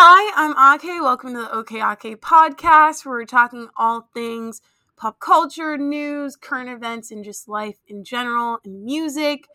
[0.00, 1.02] Hi, I'm Ake.
[1.02, 4.62] Welcome to the OK Ake podcast, where we're talking all things
[4.96, 9.48] pop culture, news, current events, and just life in general and music.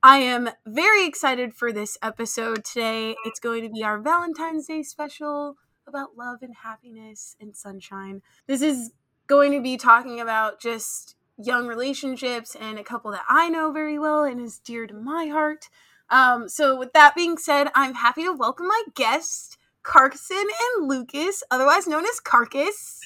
[0.00, 3.16] I am very excited for this episode today.
[3.24, 5.56] It's going to be our Valentine's Day special
[5.88, 8.22] about love and happiness and sunshine.
[8.46, 8.92] This is
[9.26, 13.98] going to be talking about just young relationships and a couple that I know very
[13.98, 15.68] well and is dear to my heart.
[16.08, 20.36] Um, so, with that being said, I'm happy to welcome my guest, Carson
[20.76, 23.00] and Lucas, otherwise known as Carcass.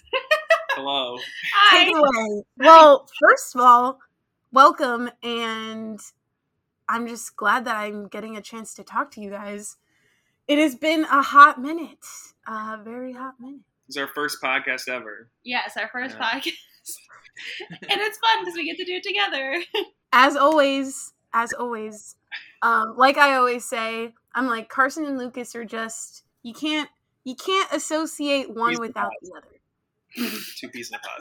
[0.72, 1.16] Hello.
[1.70, 2.42] Take it away.
[2.58, 3.98] Well, first of all,
[4.52, 5.98] welcome, and
[6.88, 9.76] I'm just glad that I'm getting a chance to talk to you guys.
[10.48, 12.04] It has been a hot minute,
[12.46, 13.60] a very hot minute.
[13.88, 15.30] It's our first podcast ever.
[15.44, 16.30] Yes, our first Yeah.
[16.30, 16.52] podcast.
[17.70, 19.62] and it's fun because we get to do it together.
[20.12, 22.16] As always, as always,
[22.62, 26.88] um, like I always say, I'm like Carson and Lucas are just you can't
[27.24, 29.16] you can't associate one Peas without pods.
[29.22, 30.30] the other.
[30.56, 31.18] Two peas in a pod.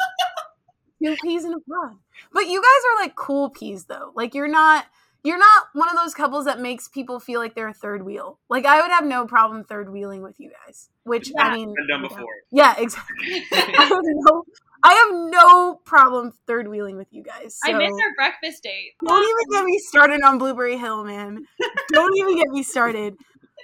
[1.03, 1.97] Two peas in a pod.
[2.31, 4.11] But you guys are like cool peas though.
[4.15, 4.85] Like you're not
[5.23, 8.37] you're not one of those couples that makes people feel like they're a third wheel.
[8.49, 10.89] Like I would have no problem third wheeling with you guys.
[11.05, 11.53] Which I Yeah.
[11.55, 12.25] mean Been done before.
[12.51, 13.15] Yeah, exactly.
[13.51, 14.43] I have no
[14.83, 17.57] I have no problem third wheeling with you guys.
[17.63, 18.91] I miss our breakfast date.
[19.03, 21.47] Don't even get me started on Blueberry Hill, man.
[21.91, 23.15] Don't even get me started.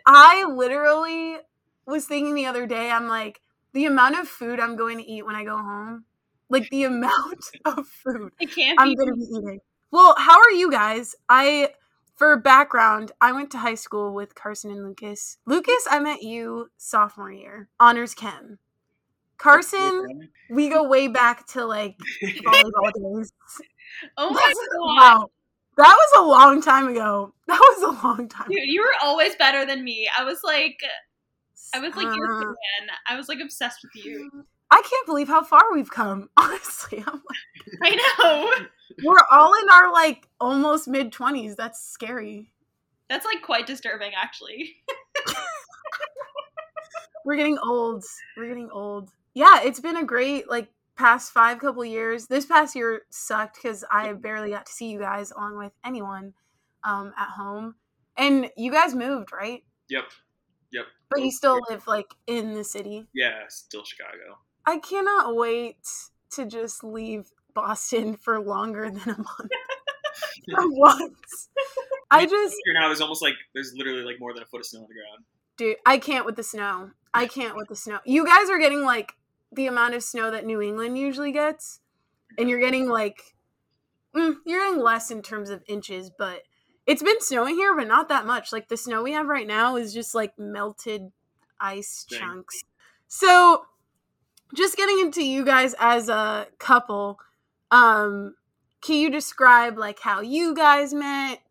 [0.08, 1.38] I literally
[1.92, 3.42] was thinking the other day, I'm like,
[3.74, 6.06] the amount of food I'm going to eat when I go home,
[6.50, 9.60] like the amount of food It can't I'm going to be eating.
[9.92, 11.16] Well, how are you guys?
[11.30, 11.70] I,
[12.16, 15.38] for background, I went to high school with Carson and Lucas.
[15.46, 18.60] Lucas, I met you sophomore year, honors chem.
[19.38, 23.34] Carson, we go way back to like volleyball days.
[24.16, 24.56] Oh my god.
[24.80, 25.32] Wow.
[25.78, 27.34] That was a long time ago.
[27.48, 28.50] That was a long time.
[28.50, 30.08] Dude, you were always better than me.
[30.16, 30.80] I was like,
[31.74, 32.90] I was like your Uh, fan.
[33.08, 34.30] I was like obsessed with you.
[34.70, 36.30] I can't believe how far we've come.
[36.38, 38.52] Honestly, I'm like, I know.
[39.04, 41.56] we're all in our like almost mid twenties.
[41.56, 42.52] That's scary.
[43.10, 44.78] That's like quite disturbing, actually.
[47.26, 48.04] We're getting old.
[48.36, 49.12] We're getting old.
[49.34, 52.28] Yeah, it's been a great like past five couple years.
[52.28, 56.34] This past year sucked because I barely got to see you guys along with anyone
[56.84, 57.76] um, at home.
[58.18, 59.64] And you guys moved, right?
[59.90, 60.06] Yep.
[61.12, 63.08] But you still live like in the city.
[63.14, 64.40] Yeah, still Chicago.
[64.66, 65.78] I cannot wait
[66.32, 69.52] to just leave Boston for longer than a month.
[70.56, 71.50] for once.
[72.10, 74.66] I just, Here now, there's almost like there's literally like more than a foot of
[74.66, 75.24] snow on the ground.
[75.58, 76.92] dude, I can't with the snow.
[77.14, 78.00] I can't with the snow.
[78.06, 79.14] You guys are getting like
[79.52, 81.80] the amount of snow that New England usually gets,
[82.38, 83.36] and you're getting like,
[84.16, 86.44] mm, you're getting less in terms of inches, but
[86.86, 88.52] it's been snowing here, but not that much.
[88.52, 91.12] Like the snow we have right now is just like melted
[91.60, 92.20] ice Dang.
[92.20, 92.64] chunks.
[93.08, 93.66] So,
[94.54, 97.20] just getting into you guys as a couple,
[97.70, 98.36] um,
[98.82, 101.42] can you describe like how you guys met,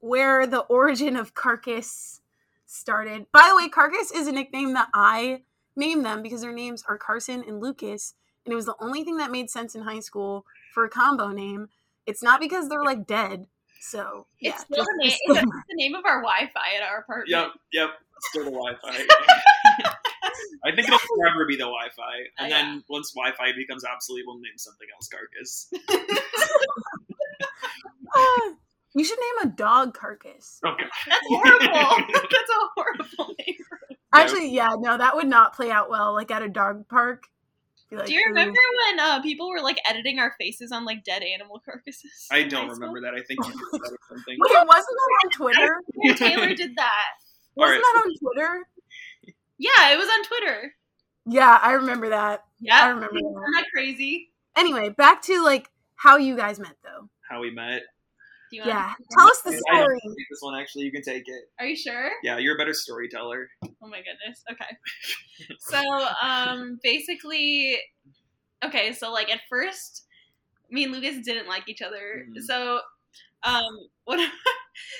[0.00, 2.20] where the origin of Carcass
[2.66, 3.26] started?
[3.32, 5.42] By the way, Carcass is a nickname that I
[5.74, 8.14] named them because their names are Carson and Lucas,
[8.44, 11.28] and it was the only thing that made sense in high school for a combo
[11.28, 11.68] name.
[12.06, 13.46] It's not because they're like dead.
[13.80, 17.28] So yeah, it's still the name, it's the name of our Wi-Fi at our apartment.
[17.30, 17.50] Yep.
[17.72, 17.90] Yep.
[18.30, 19.06] Still the Wi-Fi.
[20.64, 24.38] I think it'll forever be the Wi-Fi, and Oh, then once Wi-Fi becomes obsolete, we'll
[24.38, 25.72] name something else Carcass.
[28.14, 28.52] Ah,
[28.94, 30.58] you should name a dog Carcass.
[30.64, 30.84] Okay.
[31.06, 31.66] That's horrible.
[32.12, 33.56] That's a horrible name.
[34.12, 36.14] Actually, yeah, no, that would not play out well.
[36.14, 37.24] Like at a dog park.
[37.90, 38.58] Be like, Do you "Ooh." remember
[38.88, 42.26] when uh, people were like editing our faces on like dead animal carcasses?
[42.30, 43.14] I don't remember that.
[43.14, 44.36] I think you did that or something.
[44.38, 44.66] Wait, wasn't
[44.96, 45.80] that on Twitter?
[46.02, 47.04] Yeah, Taylor did that.
[47.56, 47.80] Wasn't Alright.
[47.94, 48.68] that on Twitter?
[49.58, 50.74] Yeah, it was on Twitter.
[51.24, 52.44] Yeah, I remember that.
[52.60, 53.52] Yeah, I remember Isn't that.
[53.54, 54.28] that crazy?
[54.56, 57.08] Anyway, back to like how you guys met though.
[57.28, 57.82] How we met.
[58.56, 60.00] Do you wanna- Yeah, tell us the I don't story.
[60.30, 60.84] this one actually.
[60.84, 61.44] You can take it.
[61.58, 62.10] Are you sure?
[62.22, 63.50] Yeah, you're a better storyteller.
[63.64, 64.42] Oh my goodness.
[64.50, 64.64] Okay.
[65.60, 65.78] So,
[66.22, 67.78] um, basically,
[68.64, 68.92] okay.
[68.94, 70.06] So, like at first,
[70.70, 72.26] me and Lucas didn't like each other.
[72.30, 72.40] Mhm.
[72.42, 72.80] So,
[73.42, 73.62] um,
[74.04, 74.30] what?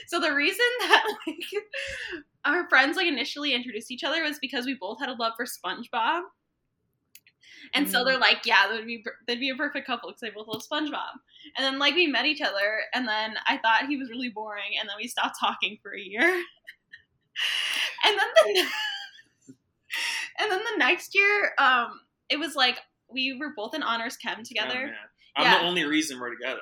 [0.09, 1.37] so the reason that like
[2.45, 5.47] our friends like initially introduced each other was because we both had a love for
[5.47, 6.23] SpongeBob.
[7.75, 8.07] And so Mm.
[8.07, 11.13] they're like, yeah, they'd be they'd be a perfect couple because they both love SpongeBob.
[11.57, 14.79] And then like we met each other, and then I thought he was really boring,
[14.81, 16.23] and then we stopped talking for a year.
[18.05, 18.61] and then the
[20.39, 22.79] and then the next year, um, it was like
[23.13, 24.87] we were both in honors chem Oh, together.
[24.87, 24.95] man.
[25.37, 25.59] I'm Yeah.
[25.59, 26.61] the only reason we're together.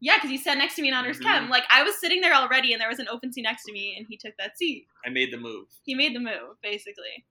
[0.00, 1.22] Yeah, because he sat next to me in honors Mhm.
[1.24, 1.48] chem.
[1.48, 3.96] Like I was sitting there already, and there was an open seat next to me,
[3.98, 4.86] and he took that seat.
[5.04, 5.66] I made the move.
[5.84, 7.24] He made the move, basically.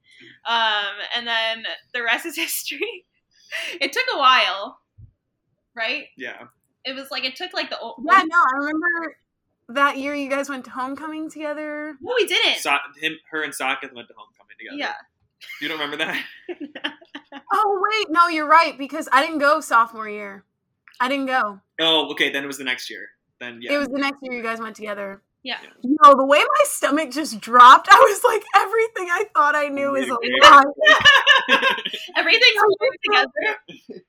[0.45, 3.05] Um, and then the rest is history.
[3.79, 4.81] it took a while,
[5.75, 6.07] right?
[6.17, 6.47] Yeah.
[6.83, 8.03] It was like it took like the old.
[8.05, 9.17] Yeah, no, I remember
[9.69, 11.95] that year you guys went to homecoming together.
[12.01, 12.59] No, we didn't.
[12.59, 12.71] So,
[13.01, 14.77] him, her, and Saket went to homecoming together.
[14.77, 14.93] yeah.
[15.61, 16.23] You don't remember that?
[17.53, 20.43] Oh wait, no, you're right because I didn't go sophomore year.
[20.99, 21.59] I didn't go.
[21.79, 22.31] Oh, okay.
[22.31, 23.07] Then it was the next year.
[23.39, 23.73] Then yeah.
[23.73, 25.21] It was the next year you guys went together.
[25.43, 25.57] Yeah.
[25.83, 29.95] No, the way my stomach just dropped, I was like, everything I thought I knew
[29.95, 30.49] is a Yeah.
[30.49, 30.63] lie.
[32.17, 32.61] Everything's
[33.05, 33.31] together.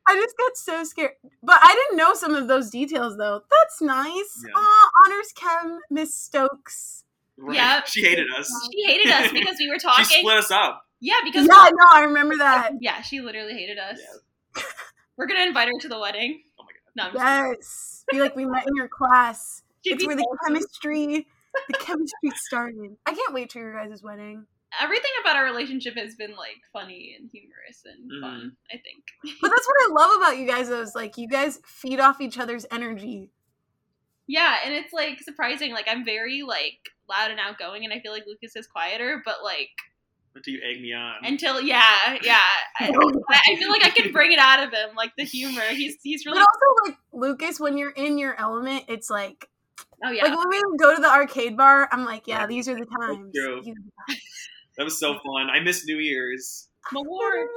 [0.08, 1.12] I just got so scared.
[1.42, 3.42] But I didn't know some of those details though.
[3.50, 4.42] That's nice.
[4.46, 4.52] Yeah.
[4.56, 7.04] Aw, honors chem, Miss Stokes.
[7.36, 7.56] Right.
[7.56, 7.82] Yeah.
[7.84, 8.50] She hated us.
[8.72, 10.04] She hated us because we were talking.
[10.08, 10.20] She talking.
[10.22, 10.82] split us up.
[11.00, 12.72] Yeah, because Yeah, no, I remember that.
[12.80, 14.00] yeah, she literally hated us.
[14.56, 14.62] Yeah.
[15.16, 16.42] We're gonna invite her to the wedding.
[16.98, 17.14] My god.
[17.14, 18.04] No, I'm just Yes.
[18.10, 19.62] Be like we met in your class.
[19.84, 21.26] She'd It's where the chemistry
[21.68, 22.96] the chemistry started.
[23.06, 24.46] I can't wait to your guys' wedding.
[24.80, 28.20] Everything about our relationship has been like funny and humorous and Mhm.
[28.20, 28.56] fun.
[28.70, 29.04] I think.
[29.40, 32.20] But that's what I love about you guys though, is like you guys feed off
[32.20, 33.30] each other's energy.
[34.26, 35.72] Yeah, and it's like surprising.
[35.72, 36.78] Like I'm very like
[37.08, 39.22] loud and outgoing, and I feel like Lucas is quieter.
[39.24, 39.70] But like
[40.38, 41.14] Until you egg me on.
[41.24, 42.38] until yeah, yeah,
[42.80, 45.62] I, I feel like I can bring it out of him, like the humor.
[45.70, 49.48] He's he's But really also like Lucas, when you're in your element, it's like
[50.04, 50.24] oh yeah.
[50.24, 53.32] like when we go to the arcade bar, I'm like, yeah, these are the times.
[53.34, 53.60] true.
[53.64, 54.20] These are the times.
[54.76, 55.50] that was so fun.
[55.52, 56.68] I miss New Year's.
[56.92, 57.46] Malort.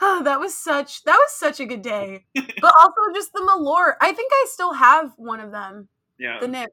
[0.00, 2.24] Oh, that was such that was such a good day.
[2.34, 3.94] but also just the Malort.
[4.00, 5.88] I think I still have one of them.
[6.18, 6.38] Yeah.
[6.40, 6.72] The nips.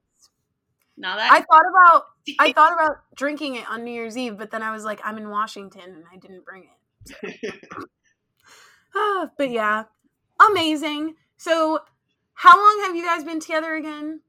[0.97, 2.03] Now that I thought about
[2.39, 5.17] I thought about drinking it on New Year's Eve, but then I was like, I'm
[5.17, 7.55] in Washington and I didn't bring it.
[8.93, 9.85] Ah, but yeah,
[10.49, 11.15] amazing.
[11.37, 11.79] So,
[12.33, 14.19] how long have you guys been together again?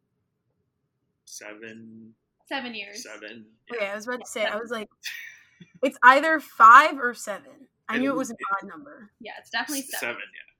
[1.33, 2.15] seven.
[2.47, 3.03] seven years.
[3.03, 3.47] Seven.
[3.75, 4.89] Okay, I was about to say, I was like,
[5.83, 7.69] it's either five or seven.
[7.89, 9.11] I knew it was an odd number.
[9.21, 10.01] Yeah, it's definitely seven.
[10.01, 10.52] Seven, yeah.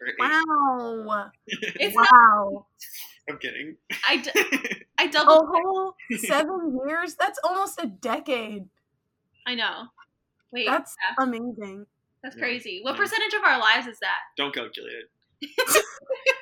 [0.00, 0.14] Or eight.
[0.18, 1.04] Wow.
[1.06, 1.32] Not.
[1.94, 2.66] Wow.
[3.28, 3.76] I'm kidding.
[4.08, 4.30] I, d-
[4.98, 5.46] I A double.
[5.50, 7.16] whole seven years?
[7.18, 8.66] That's almost a decade.
[9.46, 9.86] I know.
[10.52, 11.86] Wait, That's yeah, amazing.
[12.22, 12.40] that's Yeah.
[12.42, 12.80] crazy.
[12.82, 12.98] What Yeah.
[13.00, 14.18] percentage of our lives is that?
[14.36, 15.10] Don't calculate it.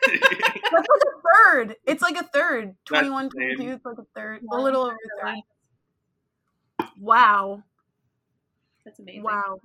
[0.06, 1.76] That's like a third.
[1.86, 2.74] It's like a third.
[2.84, 3.56] 21, insane.
[3.56, 4.42] 22, it's like a third.
[4.52, 5.36] A little over a third.
[6.98, 7.62] Wow.
[8.84, 9.22] That's amazing.
[9.22, 9.60] Wow.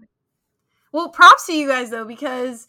[0.92, 2.68] Well, props to you guys though, because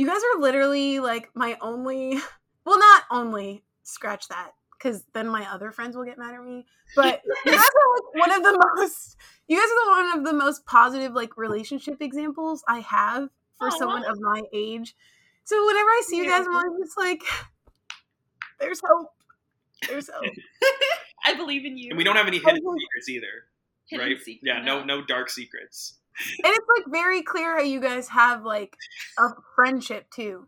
[0.00, 2.18] you guys are literally like my only
[2.64, 6.64] well not only scratch that, because then my other friends will get mad at me.
[6.96, 9.16] But you guys are like one of the most
[9.46, 13.68] you guys are the one of the most positive like relationship examples I have for
[13.68, 13.78] Aw.
[13.78, 14.96] someone of my age.
[15.44, 17.22] So whenever I see you guys, I'm always just like
[18.58, 19.12] there's hope.
[19.86, 20.32] There's hope.
[21.26, 21.90] I believe in you.
[21.90, 23.26] and we don't have any hidden Oh, secrets either,
[23.84, 24.18] Hidden right?
[24.18, 25.98] secret, yeah, no, no dark secrets.
[26.44, 28.76] And it's like very clear how you guys have like
[29.18, 30.46] a friendship too.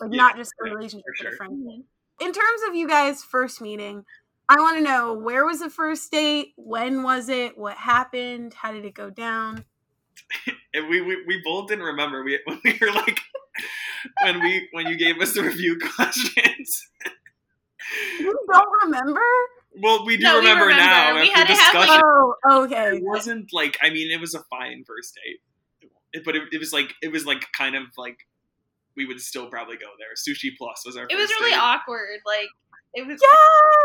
[0.00, 1.84] Like Yeah, not just a relationship, but a friendship.
[2.20, 4.04] In terms of you guys first meeting,
[4.48, 6.54] I want to know where was the first date?
[6.56, 7.56] When was it?
[7.56, 8.52] What happened?
[8.54, 9.64] How did it go down?
[10.72, 12.22] And we, we we both didn't remember.
[12.22, 13.18] We when we were like
[14.22, 16.88] when we when you gave us the review questions.
[18.20, 19.20] You don't remember?
[19.82, 20.84] Well, we do No, we remember, remember.
[20.84, 21.14] now.
[21.14, 22.00] We after had to have, like, discussion.
[22.04, 22.96] Oh, okay.
[22.96, 26.58] it wasn't like I mean it was a fine first date, It- but it, it
[26.58, 28.18] was like it was like kind of like
[28.96, 30.08] we would still probably go there.
[30.16, 31.06] Sushi Plus was our.
[31.08, 31.58] It was really date.
[31.58, 32.20] awkward.
[32.26, 32.48] Like
[32.94, 33.20] it was.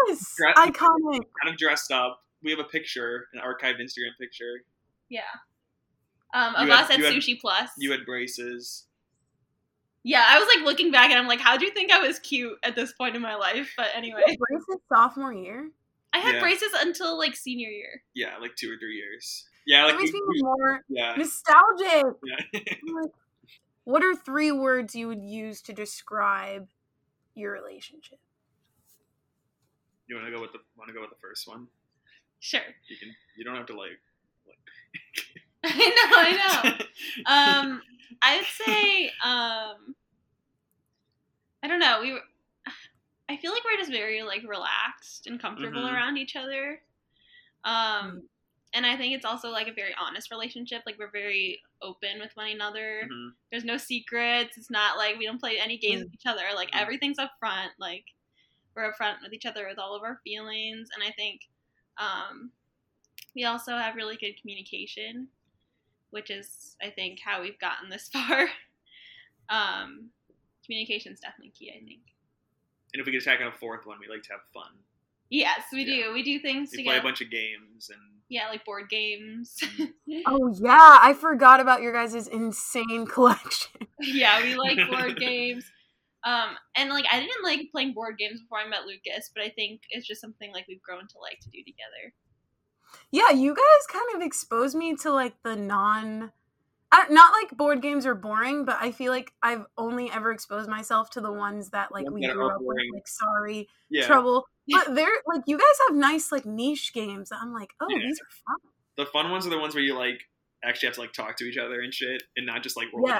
[0.08, 1.22] Yes, Dre- iconic.
[1.42, 2.20] Kind of dressed up.
[2.44, 4.64] We have a picture, an archived Instagram picture.
[5.10, 5.22] Yeah.
[6.34, 7.70] Um, of You had- us at you had- Sushi Plus.
[7.78, 8.88] You had braces.
[10.04, 12.20] yeah, I was like looking back and I'm like, how do you think I was
[12.20, 13.74] cute at this point in my life?
[13.78, 15.70] But anyway, Braces sophomore year.
[16.16, 16.40] I had Yeah.
[16.40, 18.02] braces until like senior year.
[18.14, 19.50] Yeah, like two or three years.
[19.68, 22.06] Yeah, That like makes me more yeah, nostalgic.
[22.24, 22.62] yeah.
[23.02, 23.12] Like,
[23.84, 26.70] what are three words you would use to describe
[27.36, 28.20] your relationship?
[30.08, 31.68] you want to go with the want to go with the first one?
[32.40, 32.62] Sure.
[32.88, 33.14] You can.
[33.38, 34.00] You don't have to like.
[35.66, 36.32] I know, I
[36.64, 36.86] know.
[37.72, 37.82] um,
[38.22, 39.96] I'd say, um,
[41.64, 42.00] I don't know.
[42.02, 42.22] We were.
[43.30, 45.94] I feel like we're just very like relaxed and comfortable Mhm.
[45.94, 46.82] around each other.
[47.64, 48.30] Um,
[48.74, 50.84] and I think it's also like a very honest relationship.
[50.86, 53.08] Like we're very open with one another.
[53.12, 53.36] Mhm.
[53.50, 54.58] There's no secrets.
[54.58, 56.44] It's not like we don't play any games with each other.
[56.54, 56.82] Like Mhm.
[56.82, 57.72] everything's up front.
[57.80, 58.06] Like
[58.76, 60.90] we're upfront with each other with all of our feelings.
[60.94, 61.48] And I think
[61.98, 62.52] um,
[63.34, 65.30] we also have really good communication,
[66.10, 68.50] which is I think how we've gotten this far.
[69.50, 70.12] um,
[70.66, 71.72] communication is definitely key.
[71.72, 72.02] I think.
[72.96, 74.72] And if we could attack on a fourth one, we like to have fun.
[75.30, 76.06] Yes, we Yeah.
[76.06, 76.14] do.
[76.14, 77.00] We do things We play together.
[77.00, 78.00] a bunch of games and
[78.30, 79.58] yeah, like board games.
[80.28, 83.86] Oh yeah, I forgot about your guys' insane collection.
[84.00, 85.66] yeah, we like board games.
[86.24, 89.50] Um, and like I didn't like playing board games before I met Lucas, but I
[89.50, 92.14] think it's just something like we've grown to like to do together.
[93.12, 96.30] Yeah, you guys kind of exposed me to like the non I,
[97.10, 101.10] not like board games are boring, but I feel like I've only ever exposed myself
[101.12, 104.06] to the ones that like we that grew are up with, like Sorry, yeah.
[104.06, 104.46] Trouble.
[104.68, 107.30] But they're like you guys have nice like niche games.
[107.32, 108.00] I'm like, oh, Yeah.
[108.00, 108.72] these are fun.
[108.98, 110.22] The fun ones are the ones where you like
[110.64, 113.08] actually have to like talk to each other and shit, and not just like roll
[113.08, 113.20] Yeah.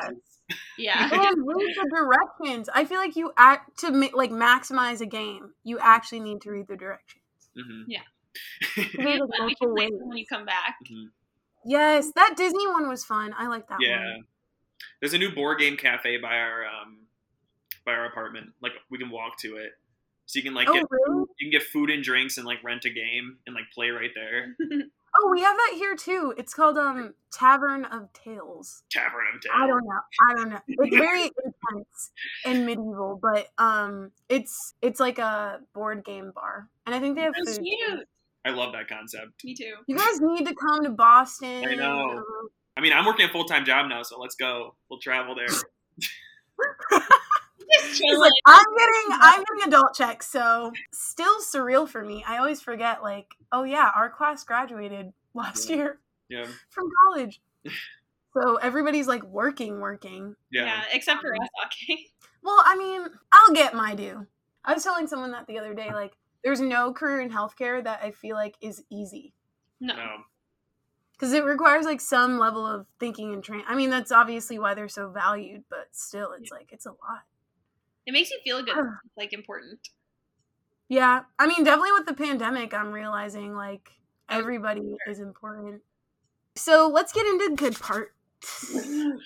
[0.78, 1.10] Yeah.
[1.12, 2.70] And read the directions.
[2.74, 5.52] I feel like you act to ma- like maximize a game.
[5.64, 7.22] You actually need to read the directions.
[7.56, 8.02] hmm Yeah.
[8.76, 10.00] There's, Yeah, like, but we multiple can play ways.
[10.00, 10.76] them when you come back.
[11.66, 13.34] Yes, that Disney one was fun.
[13.38, 13.90] I like that one.
[13.90, 14.04] yeah.
[14.14, 14.24] one.
[15.02, 17.00] There's a new board game cafe by our um
[17.86, 18.52] by our apartment.
[18.62, 19.72] Like we can walk to it,
[20.26, 21.26] so you can like Oh, get really?
[21.40, 24.12] you can get food and drinks and like rent a game and like play right
[24.16, 24.56] there.
[25.18, 26.34] Oh, we have that here too.
[26.38, 28.84] It's called um Tavern of Tales.
[28.92, 29.56] Tavern of Tales.
[29.56, 30.00] I don't know.
[30.30, 30.60] I don't know.
[30.68, 32.12] It's very intense
[32.44, 36.68] and medieval, but um it's it's like a board game bar.
[36.86, 37.64] And I think they have That's food.
[37.64, 38.08] cute.
[38.46, 39.44] I love that concept.
[39.44, 39.74] Me too.
[39.88, 41.66] You guys need to come to Boston.
[41.68, 42.10] I know.
[42.20, 42.24] Um,
[42.78, 44.76] I mean, I'm working a full time job now, so let's go.
[44.90, 45.48] We'll travel there.
[47.90, 52.24] Just like, I'm getting I'm getting adult checks, so still surreal for me.
[52.28, 55.76] I always forget, like, oh yeah, our class graduated last Yeah.
[55.76, 56.00] year
[56.30, 57.42] Yeah, from college.
[58.38, 60.36] so everybody's like working, working.
[60.52, 60.66] yeah.
[60.66, 61.98] yeah, except for us talking.
[62.44, 64.28] Well, I mean, I'll get my due.
[64.64, 66.14] I was telling someone that the other day, like,
[66.46, 69.34] there's no career in healthcare that I feel like is easy
[69.82, 69.96] No.
[69.96, 70.24] No,
[71.14, 73.64] because it requires like some level of thinking and train.
[73.68, 77.24] I mean, that's obviously why they're so valued, but still, it's like it's a lot.
[78.06, 78.76] It makes you feel good,
[79.18, 79.90] like important.
[80.88, 83.90] Yeah, I mean, definitely with the pandemic, I'm realizing like
[84.30, 85.82] oh, everybody is important.
[86.56, 88.14] So let's get into the good part.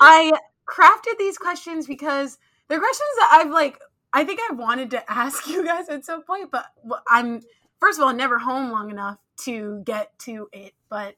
[0.00, 0.32] I
[0.66, 3.78] crafted these questions because they're questions that I've like.
[4.14, 6.66] I think I've wanted to ask you guys at some point, but
[7.06, 7.42] I'm
[7.80, 10.72] first of all never home long enough to get to it.
[10.88, 11.16] But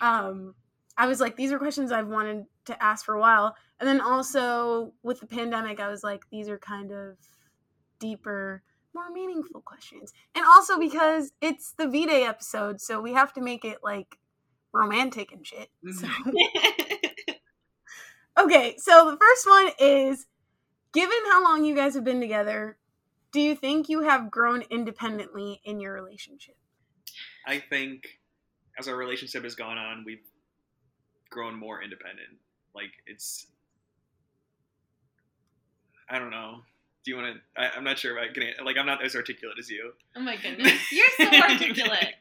[0.00, 0.54] um,
[0.98, 4.00] I was like, these are questions I've wanted to ask for a while, and then
[4.00, 7.16] also with the pandemic, I was like, these are kind of
[7.98, 8.62] deeper
[8.94, 10.12] more meaningful questions.
[10.34, 14.18] And also because it's the V Day episode, so we have to make it like
[14.72, 15.68] romantic and shit.
[15.92, 16.06] So
[18.36, 20.26] Okay, so the first one is
[20.94, 22.78] given how long you guys have been together,
[23.32, 26.56] do you think you have grown independently in your relationship?
[27.46, 28.20] I think
[28.78, 30.24] as our relationship has gone on, we've
[31.30, 32.38] grown more independent.
[32.74, 33.46] Like it's,
[36.08, 36.60] I don't know.
[37.04, 37.76] Do you want to?
[37.76, 38.64] I'm not sure if I can.
[38.64, 39.92] Like I'm not as articulate as you.
[40.16, 42.14] oh my goodness, you're so articulate.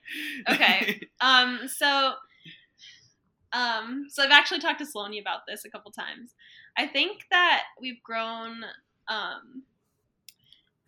[0.50, 1.02] Okay.
[1.22, 1.62] Um.
[1.68, 2.16] So.
[3.54, 4.08] Um.
[4.10, 6.34] So I've actually talked to Sloane about this a couple times.
[6.78, 8.64] I think that we've grown
[9.08, 9.64] um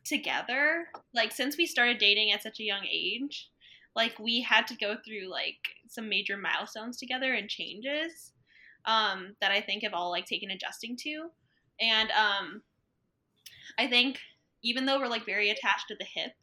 [0.03, 3.49] together like since we started dating at such a young age
[3.95, 8.31] like we had to go through like some major milestones together and changes
[8.85, 11.29] um that i think have all like taken adjusting to
[11.81, 12.61] and um
[13.79, 14.19] i think
[14.63, 16.33] even though we're like very attached to the hip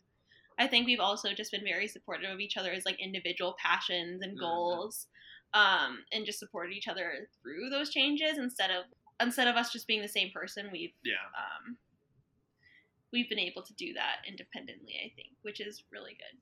[0.58, 4.36] i think we've also just been very supportive of each other's like individual passions and
[4.36, 4.40] Mhm.
[4.40, 5.06] goals
[5.54, 8.86] um and just supported each other through those changes instead of
[9.22, 11.14] instead of us just being the same person we've Yeah.
[11.36, 11.76] um,
[13.12, 14.94] we've been able to do that independently.
[15.04, 16.38] I think, which is really good.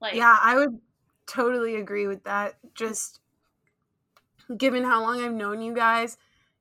[0.00, 0.80] Like, Yeah, I would
[1.26, 2.56] totally agree with that.
[2.74, 3.20] Just
[4.56, 6.16] given how long I've known you guys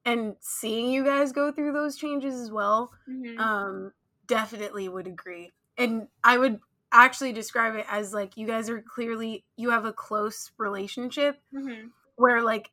[0.05, 3.39] and seeing you guys go through those changes as well, mhm.
[3.39, 3.91] um
[4.27, 6.59] definitely would agree and i would
[6.91, 11.91] actually describe it as like you guys are clearly you have a close relationship Mhm.
[12.17, 12.69] where like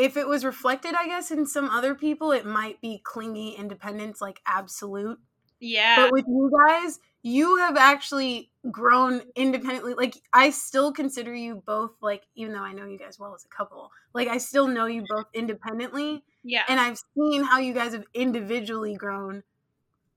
[0.00, 4.20] if it was reflected i guess in some other people it might be clingy independence
[4.20, 5.18] like absolute
[5.60, 11.62] yeah, but with you guys you have actually grown independently like i still consider you
[11.66, 14.66] both like even though i know you guys well as a couple like i still
[14.66, 19.42] know you both independently yeah, and I've seen how you guys have individually grown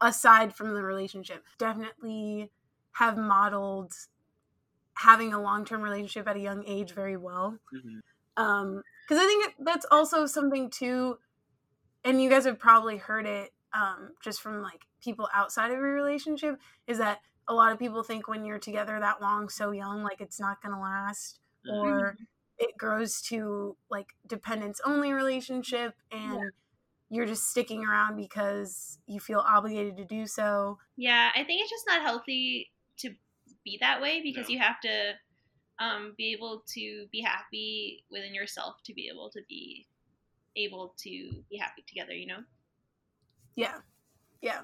[0.01, 1.43] aside from the relationship.
[1.57, 2.51] Definitely
[2.93, 3.93] have modeled
[4.95, 7.57] having a long-term relationship at a young age very well.
[7.71, 8.01] Mhm.
[8.37, 11.17] Um cuz I think that's also something too
[12.03, 15.93] and you guys have probably heard it um just from like people outside of your
[15.93, 20.03] relationship is that a lot of people think when you're together that long so young
[20.03, 21.83] like it's not going to last Mhm.
[21.83, 22.15] or
[22.57, 26.51] it grows to like dependence only relationship and
[27.09, 30.79] you're just sticking around because you feel obligated to do so.
[30.95, 33.13] Yeah, I think it's just not healthy to
[33.63, 34.53] be that way because No.
[34.53, 35.13] you have to
[35.79, 39.85] um, be able to be happy within yourself to be able to be
[40.55, 41.09] able to
[41.49, 42.13] be happy together.
[42.13, 42.43] You know.
[43.55, 43.77] Yeah.
[44.41, 44.59] Yeah.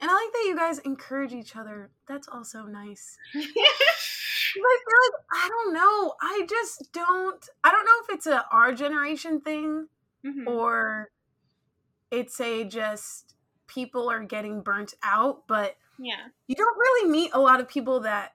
[0.00, 1.90] And I like that you guys encourage each other.
[2.06, 3.16] That's also nice.
[3.34, 6.14] I feel like I don't know.
[6.22, 7.48] I just don't.
[7.64, 9.88] I don't know if it's a our generation thing
[10.24, 10.46] Mhm.
[10.46, 11.10] or
[12.10, 13.34] it's a just
[13.66, 15.46] people are getting burnt out.
[15.46, 16.28] But Yeah.
[16.46, 18.34] you don't really meet a lot of people that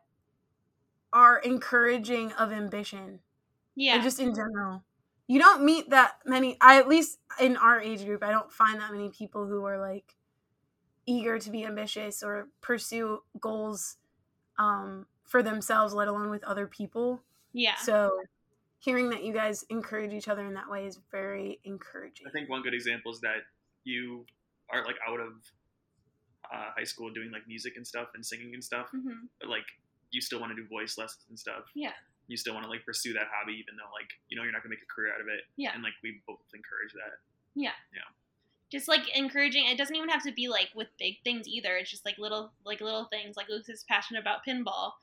[1.13, 3.19] are encouraging of ambition.
[3.75, 3.99] Yeah.
[3.99, 4.83] or just in general.
[5.27, 6.57] You don't meet that many.
[6.61, 9.79] I at least in our age group, I don't find that many people who are
[9.79, 10.15] like
[11.05, 13.97] eager to be ambitious or pursue goals
[14.59, 17.23] um, for themselves, let alone with other people.
[17.53, 17.75] yeah.
[17.75, 18.11] So,
[18.79, 22.27] hearing that you guys encourage each other in that way is very encouraging.
[22.27, 23.43] I think one good example is that
[23.85, 24.25] you
[24.69, 25.31] are like out of
[26.53, 29.65] uh, high school doing like music and stuff and singing and stuff, hmm but like
[30.13, 31.63] you still want to do voice lessons and stuff.
[31.75, 31.91] Yeah.
[32.27, 34.63] You still want to like pursue that hobby, even though like you know you're not
[34.63, 35.41] gonna make a career out of it.
[35.57, 35.71] Yeah.
[35.73, 37.19] And like we both encourage that.
[37.55, 37.75] Yeah.
[37.93, 38.07] Yeah.
[38.71, 39.65] Just like encouraging.
[39.67, 41.75] It doesn't even have to be like with big things either.
[41.75, 43.35] It's just like little like little things.
[43.35, 44.93] Like Luke's is passionate about pinball,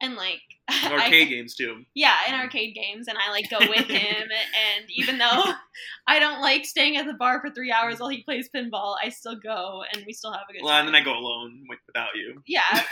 [0.00, 0.40] and like
[0.84, 1.84] And I- arcade games too.
[1.94, 4.28] Yeah, in arcade games, and I like go with him.
[4.76, 5.44] and even though
[6.08, 9.08] I don't like staying at the bar for three hours while he plays pinball, I
[9.10, 12.10] still go, and we still have a good Well, and then I go alone without
[12.16, 12.42] you.
[12.46, 12.82] Yeah,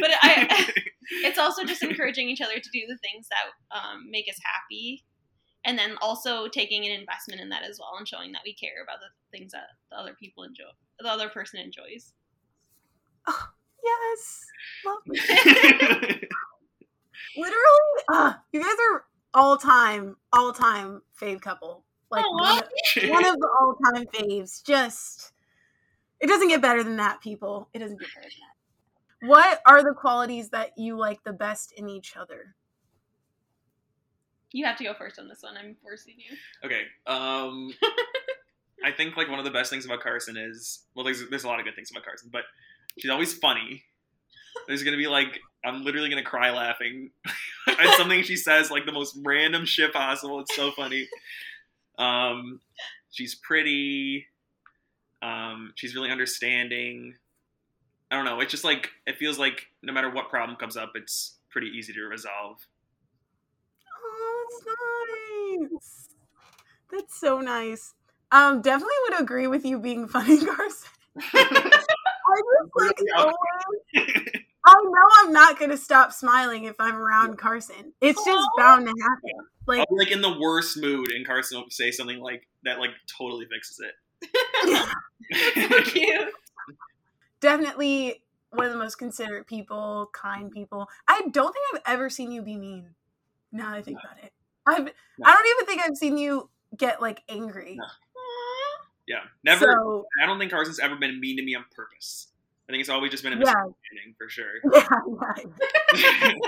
[0.00, 0.72] but I,
[1.24, 5.04] it's also just encouraging each other to do the things that um, make us happy,
[5.64, 8.82] and then also taking an investment in that as well, and showing that we care
[8.82, 10.64] about the things that the other people enjoy,
[11.00, 12.12] the other person enjoys.
[13.28, 14.44] yes,
[14.84, 14.98] love
[17.36, 18.02] literally.
[18.12, 21.84] Uh, you guys are all time, all time fave couple.
[22.10, 22.30] Like Aw.
[22.30, 22.64] one of,
[23.10, 24.64] one of the all time faves.
[24.64, 25.32] Just
[26.20, 27.68] it doesn't get better than that, people.
[27.74, 28.55] It doesn't get better than that.
[29.22, 32.54] What are the qualities that you like the best in each other?
[34.52, 35.56] You have to go first on this one.
[35.56, 36.36] I'm forcing you.
[36.64, 36.82] Okay.
[37.06, 37.72] Um,
[38.84, 41.48] I think like one of the best things about Carson is well, there's there's a
[41.48, 42.42] lot of good things about Carson, but
[42.98, 43.84] she's always funny.
[44.68, 47.10] There's gonna be like I'm literally gonna cry laughing
[47.68, 50.40] at something she says, like the most random shit possible.
[50.40, 51.08] It's so funny.
[51.98, 52.60] Um,
[53.10, 54.26] she's pretty.
[55.22, 57.14] Um, she's really understanding.
[58.10, 58.40] I don't know.
[58.40, 61.92] It's just like it feels like no matter what problem comes up, it's pretty easy
[61.92, 62.58] to resolve.
[64.04, 66.08] Oh, that's nice.
[66.92, 67.94] That's so nice.
[68.30, 70.90] Um, definitely would agree with you being funny, Carson.
[71.32, 73.34] I just like always.
[74.68, 77.92] I know I'm not gonna stop smiling if I'm around Carson.
[78.00, 79.46] It's just bound to happen.
[79.66, 82.80] Like, I'll be like in the worst mood, and Carson will say something like that,
[82.80, 83.94] like totally fixes it.
[85.62, 86.32] so cute.
[87.40, 90.88] Definitely one of the most considerate people, kind people.
[91.08, 92.90] I don't think I've ever seen you be mean.
[93.52, 94.32] Now that I think about it,
[94.66, 94.92] I've.
[95.24, 97.76] I don't even think I've seen you get like angry.
[97.78, 97.86] No.
[99.06, 99.66] Yeah, never.
[99.66, 102.28] So I don't think Carson's ever been mean to me on purpose.
[102.68, 103.54] I think it's always just been a Yeah.
[104.18, 104.50] for sure.
[104.74, 104.86] yeah,
[105.94, 106.32] yeah.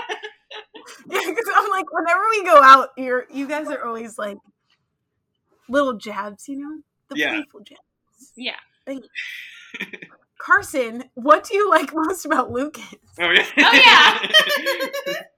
[1.07, 4.37] Because I'm like, whenever we go out, you're you guys are always like
[5.69, 7.33] little jabs, you know, the Yeah.
[7.35, 8.33] playful jabs.
[8.35, 8.55] Yeah.
[10.39, 12.83] Carson, what do you like most about Lucas?
[13.19, 13.45] oh yeah.
[13.57, 14.27] Oh,
[15.05, 15.13] yeah.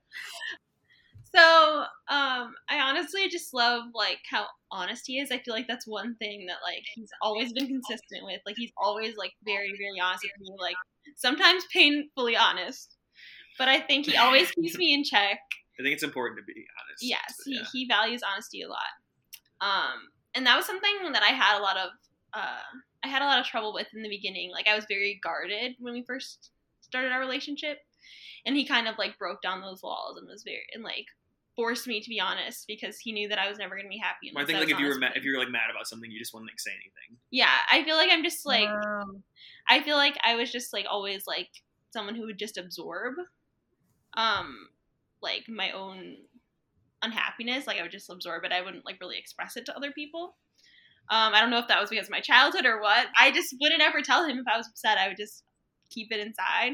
[1.34, 5.32] So, um, I honestly just love like how honest he is.
[5.32, 8.42] I feel like that's one thing that like he's always been consistent with.
[8.46, 10.54] Like he's always like very, very honest with me.
[10.60, 10.76] Like
[11.16, 12.98] sometimes painfully honest,
[13.58, 15.40] but I think he always keeps me in check.
[15.80, 17.02] I think it's important to be honest.
[17.02, 17.64] Yes, he, Yeah.
[17.72, 18.80] he values honesty a lot.
[19.62, 21.90] Um, and that was something that I had a lot of
[22.34, 22.60] uh,
[23.04, 24.52] I had a lot of trouble with in the beginning.
[24.52, 27.80] Like I was very guarded when we first started our relationship,
[28.46, 31.06] and he kind of like broke down those walls and was very and like
[31.56, 33.98] forced me to be honest because he knew that I was never going to be
[33.98, 34.32] happy.
[34.34, 35.88] Well, I think was like if you were mad, if you were like mad about
[35.88, 37.18] something, you just wouldn't like say anything.
[37.30, 39.24] yeah, I feel like I'm just like Um,
[39.70, 41.50] I feel like I was just like always like
[41.92, 43.16] someone who would just absorb
[44.16, 44.68] um
[45.22, 46.16] like my own
[47.02, 49.92] unhappiness like I would just absorb it I wouldn't like really express it to other
[49.92, 50.36] people
[51.10, 53.56] um I don't know if that was because of my childhood or what I just
[53.62, 55.44] wouldn't ever tell him if I was upset I would just
[55.90, 56.74] keep it inside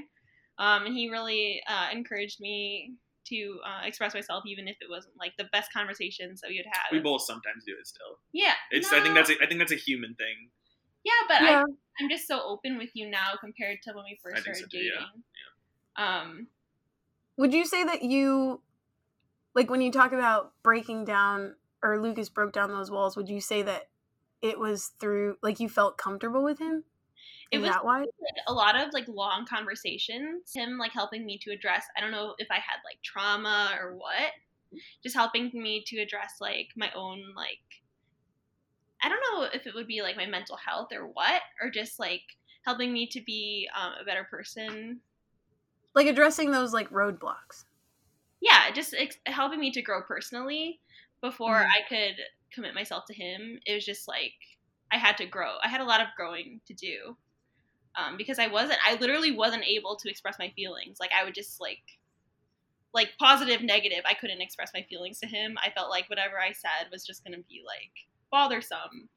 [0.60, 2.94] um and he really uh, encouraged me
[3.28, 6.66] to uh, express myself even if it wasn't like the best conversations that we would
[6.72, 8.20] have We both sometimes do it still.
[8.34, 10.50] yeah It's I think that's a, I think that's a human thing.
[11.04, 11.63] yeah but I yeah.
[12.00, 14.68] I'm just so open with you now compared to when we first I started so
[14.68, 14.92] too, yeah.
[14.94, 15.24] dating.
[15.96, 16.48] Um,
[17.38, 18.62] Would you say that you,
[19.56, 23.18] like, when you talk about breaking down, or Lucas broke down those walls?
[23.18, 23.90] Would you say that
[24.41, 26.84] it was through like you felt comfortable with him?
[27.52, 28.00] it was that why?
[28.00, 28.10] like,
[28.47, 30.52] a lot of like long conversations.
[30.54, 31.86] Him like helping me to address.
[31.97, 34.34] I don't know if I had like trauma or what.
[35.02, 37.60] Just helping me to address like my own like.
[39.02, 42.00] I don't know if it would be like my mental health or what, or just
[42.00, 42.23] like
[42.65, 45.00] helping me to be um, a better person.
[45.93, 47.63] Like addressing those like roadblocks.
[48.41, 50.80] Yeah, just ex- helping me to grow personally.
[51.21, 51.67] Before Mhm.
[51.67, 52.15] I could
[52.54, 54.34] commit myself to him, it was just like
[54.92, 55.56] I had to grow.
[55.64, 57.18] I had a lot of growing to do.
[57.98, 60.98] um, because I wasn't, I literally wasn't able to express my feelings.
[61.00, 61.82] Like I would just like,
[62.94, 64.02] like positive, negative.
[64.06, 65.58] I couldn't express my feelings to him.
[65.64, 67.92] I felt like whatever I said was just gonna be like
[68.32, 69.10] bothersome,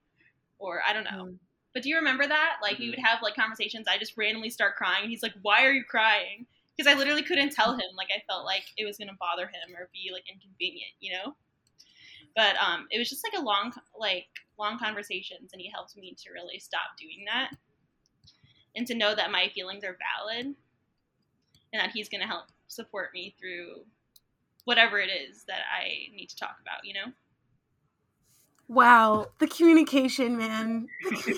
[0.58, 1.26] or I don't know.
[1.26, 1.36] Mm.
[1.74, 2.56] But do you remember that?
[2.62, 3.86] Like we would have like conversations.
[3.88, 7.22] I just randomly start crying, and he's like, "Why are you crying?" Because I literally
[7.22, 7.90] couldn't tell him.
[7.96, 11.36] Like I felt like it was gonna bother him or be like inconvenient, you know.
[12.36, 16.14] But um, it was just like a long, like long conversations, and he helped me
[16.22, 17.50] to really stop doing that,
[18.76, 20.46] and to know that my feelings are valid,
[21.72, 23.84] and that he's gonna help support me through
[24.64, 26.84] whatever it is that I need to talk about.
[26.84, 27.12] You know.
[28.68, 30.86] Wow, the communication, man.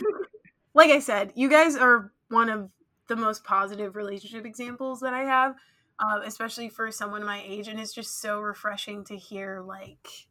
[0.75, 2.69] like I said, you guys are one of
[3.09, 5.55] the most positive relationship examples that I have,
[5.99, 10.27] uh, especially for someone my age, and it's just so refreshing to hear like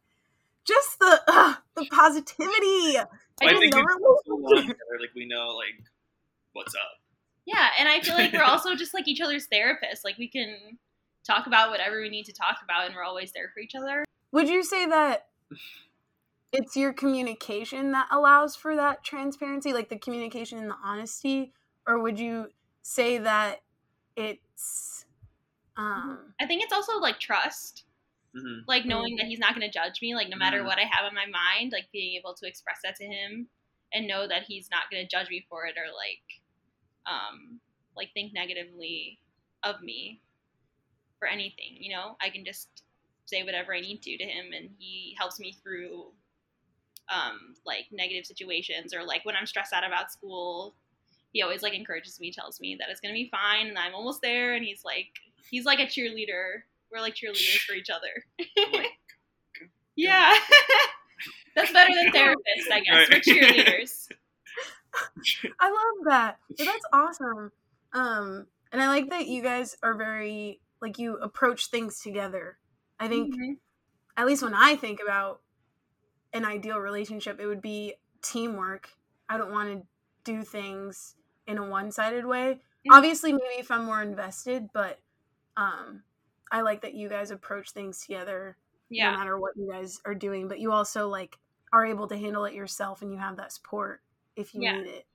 [0.68, 2.98] just the uh, the positivity.
[2.98, 3.06] I
[3.42, 5.84] I think know it's we're- so long together, like we know like
[6.54, 6.82] what's up.
[7.46, 10.04] Yeah, and I feel like we're also just like each other's therapists.
[10.04, 10.78] Like we can
[11.26, 14.06] talk about whatever we need to talk about, and we're always there for each other.
[14.32, 15.28] Would you say that
[16.52, 21.54] it's your communication that allows for that transparency, like the communication and the honesty,
[21.88, 22.48] or would you
[22.84, 23.62] say that
[24.16, 25.06] it's
[25.78, 27.86] um I think it's also like trust,
[28.34, 30.66] hmm like knowing that he's not going to judge me, like no matter Mhm.
[30.66, 33.50] what I have in my mind, like being able to express that to him
[33.94, 36.22] and know that he's not going to judge me for it or like,
[37.06, 37.60] um,
[37.96, 39.20] like think negatively
[39.64, 40.22] of me
[41.20, 41.78] for anything.
[41.80, 42.84] You know, I can just
[43.26, 46.12] say whatever I need to to him, and he helps me through
[47.10, 50.76] um, like negative situations or like when I'm stressed out about school.
[51.34, 54.22] He always like encourages me, tells me that it's gonna be fine, and I'm almost
[54.22, 54.54] there.
[54.56, 55.10] And he's like,
[55.50, 56.64] he's like a cheerleader.
[56.92, 58.26] We're like cheerleaders for each other.
[59.96, 60.34] yeah,
[61.56, 63.10] that's better than therapists, I guess.
[63.10, 64.08] We're cheerleaders.
[65.60, 66.40] I love that.
[66.58, 67.52] But that's awesome.
[67.94, 72.58] Um, and I like that you guys are very like you approach things together.
[73.00, 73.58] I think Mhm.
[74.18, 75.42] at least when I think about
[76.34, 78.90] an ideal relationship, it would be teamwork.
[79.30, 79.88] I don't want to
[80.24, 81.16] do things
[81.48, 82.62] in a one-sided way.
[82.86, 82.96] Mhm.
[82.96, 85.00] Obviously, maybe if I'm more invested, but
[85.58, 86.04] um,
[86.52, 88.58] I like that you guys approach things together
[88.90, 90.48] Yeah, no matter what you guys are doing.
[90.48, 91.38] But you also like
[91.74, 94.02] are able to handle it yourself, and you have that support
[94.36, 94.74] if you Yeah.
[94.82, 95.06] need it,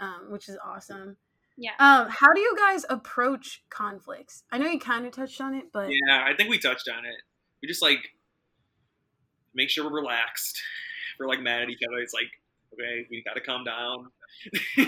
[0.00, 1.16] um, which is awesome.
[1.56, 1.72] yeah.
[1.78, 4.44] Um, how do you guys approach conflicts?
[4.50, 7.04] I know you kind of touched on it, but Yeah, I think we touched on
[7.04, 7.16] it.
[7.62, 8.00] We just like
[9.54, 10.60] make sure we're relaxed.
[11.18, 11.98] We're like mad at each other.
[11.98, 12.30] It's like,
[12.72, 14.10] okay, we got to calm down.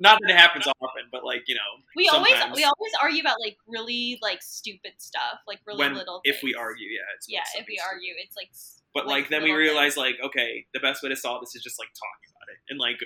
[0.00, 3.36] Not that it happens often, but like you know, We always we always argue about
[3.44, 6.20] like really like stupid stuff, like really when little.
[6.24, 6.36] Things.
[6.36, 7.92] If we argue, yeah, it's yeah, if we stupid.
[7.92, 8.50] argue, it's like.
[8.94, 9.96] But like, then we realize things.
[9.98, 12.78] like, okay, the best way to solve this is just like talking about it, and
[12.78, 12.98] like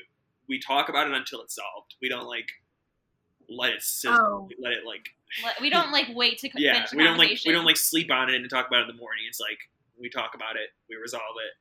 [0.48, 1.94] we talk about it until it's solved.
[2.00, 2.48] We don't like
[3.48, 4.48] let it sit, Oh.
[4.60, 5.08] let it like
[5.42, 8.28] Like, we don't like wait to yeah, we don't like we don't like sleep on
[8.30, 9.24] it and talk about it in the morning.
[9.28, 9.58] It's like
[9.98, 11.52] we talk about it, we resolve it,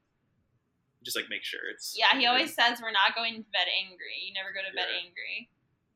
[1.03, 4.21] just like make sure it's Yeah, he always says we're not going to bed angry.
[4.27, 4.99] You never go to bed Yeah.
[5.05, 5.49] angry.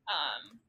[0.08, 0.60] Um,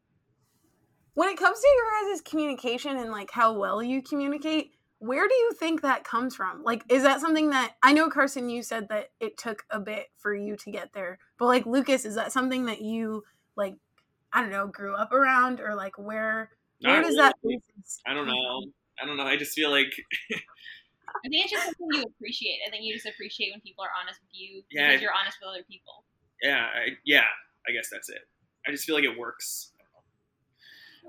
[1.14, 5.34] when it comes to your guys' communication and like how well you communicate, where do
[5.34, 6.64] you think that comes from?
[6.64, 8.50] Like, is that something that I know, Carson?
[8.50, 12.06] You said that it took a bit for you to get there, but like Lucas,
[12.06, 13.24] is that something that you
[13.56, 13.76] like?
[14.34, 16.52] I don't know, grew up around, or like where?
[16.82, 17.36] Where Not does that?
[17.44, 17.62] really.
[17.78, 18.64] basis I don't know.
[19.02, 19.24] I don't know.
[19.26, 19.94] I just feel like
[21.26, 22.60] I think it's just something you appreciate.
[22.66, 24.88] I think you just appreciate when people are honest with you Yeah.
[24.90, 26.04] because you're honest with other people.
[26.42, 27.26] yeah, I, yeah.
[27.68, 28.28] I guess that's it.
[28.66, 29.72] I just feel like it works.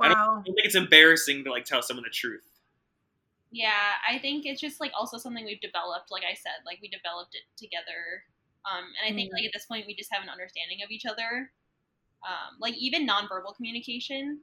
[0.00, 0.32] I don't- Wow.
[0.42, 2.44] I don't think it's embarrassing to like tell someone the truth.
[3.50, 6.10] Yeah, I think it's just like also something we've developed.
[6.10, 8.24] Like I said, like we developed it together.
[8.64, 9.34] Um, and I think Mm.
[9.34, 11.52] like at this point we just have an understanding of each other.
[12.26, 14.42] Um, like even nonverbal communication,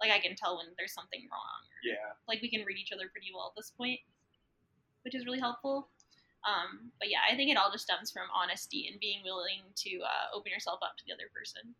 [0.00, 1.60] like I can tell when there's something wrong.
[1.84, 2.12] Yeah.
[2.28, 4.00] Like we can read each other pretty well at this point,
[5.06, 5.88] which is really helpful.
[6.46, 10.00] Um, but yeah, I think it all just stems from honesty and being willing to
[10.02, 11.74] uh, open yourself up to the other person.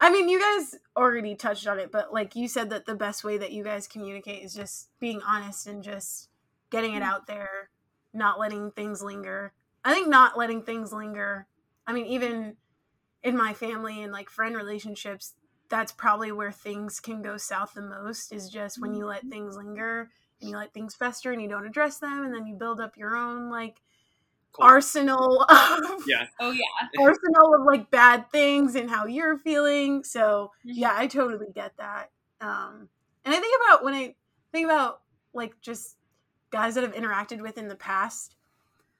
[0.00, 3.22] I mean, you guys already touched on it, but like you said that the best
[3.22, 6.28] way that you guys communicate is just being honest and just
[6.70, 7.06] getting it Mhm.
[7.06, 7.70] out there,
[8.12, 9.54] not letting things linger.
[9.84, 11.46] I think not letting things linger
[11.86, 12.56] I mean, even
[13.22, 15.34] in my family and like friend relationships,
[15.68, 19.56] that's probably where things can go south the most is just when you let things
[19.56, 20.10] linger
[20.42, 22.96] and you let things fester and you don't address them and then you build up
[22.96, 23.80] your own like
[24.52, 24.66] Cool.
[24.66, 26.26] arsenal of Yeah.
[26.38, 26.88] Oh yeah.
[27.00, 30.04] arsenal of like bad things and how you're feeling.
[30.04, 30.72] So Mhm.
[30.74, 32.10] yeah, I totally get that.
[32.42, 32.88] Um,
[33.24, 34.14] and I think about when I
[34.52, 35.00] think about
[35.32, 35.96] like just
[36.50, 38.36] guys that I've interacted with in the past.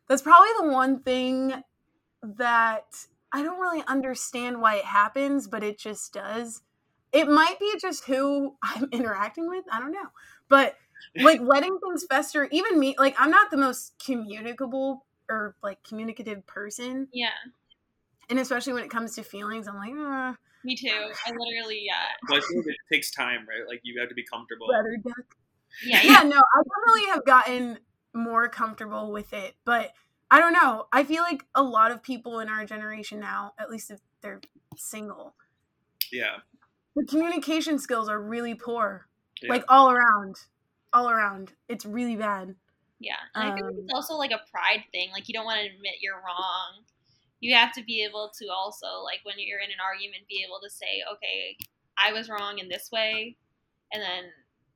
[0.09, 1.63] That's probably the one thing
[2.23, 2.87] that
[3.33, 6.63] I don't really understand why it happens, but it just does.
[7.13, 9.65] It might be just who I'm interacting with.
[9.71, 10.09] I don't know.
[10.49, 10.77] But
[11.17, 16.47] like letting things fester, even me, like I'm not the most communicable or like communicative
[16.47, 17.09] person.
[17.13, 17.29] Yeah.
[18.31, 20.35] And especially when it comes to feelings, I'm like, uh,
[20.65, 20.89] Me too.
[20.91, 21.95] I literally yeah.
[22.29, 23.67] But I feel like it takes time, right?
[23.69, 24.69] Like you have to be comfortable.
[24.73, 25.13] Yeah.
[25.85, 26.01] Yeah.
[26.03, 27.79] yeah, no, I definitely have gotten
[28.15, 29.93] more comfortable with it, but
[30.31, 30.87] I don't know.
[30.93, 34.41] I feel like a lot of people in our generation now, at least if they're
[34.77, 35.35] single,
[36.11, 36.39] Yeah.
[36.95, 39.09] the communication skills are really poor.
[39.43, 39.51] Yeah.
[39.51, 40.37] Like all around.
[40.93, 41.53] All around.
[41.69, 42.55] It's really bad.
[43.01, 45.11] Yeah, and I feel like Um, it's also like a pride thing.
[45.11, 46.85] Like you don't want to admit you're wrong.
[47.41, 50.61] You have to be able to also like when you're in an argument, be able
[50.63, 51.57] to say, "Okay,
[51.99, 53.37] I was wrong in this way,"
[53.93, 54.31] and then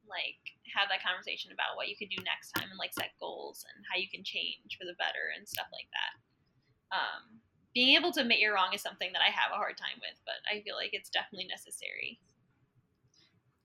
[0.09, 0.39] like
[0.75, 3.85] have that conversation about what you could do next time and like set goals and
[3.91, 6.13] how you can change for the better and stuff like that.
[6.97, 7.41] Um,
[7.75, 10.19] being able to admit you're wrong is something that I have a hard time with,
[10.25, 12.19] but I feel like it's definitely necessary.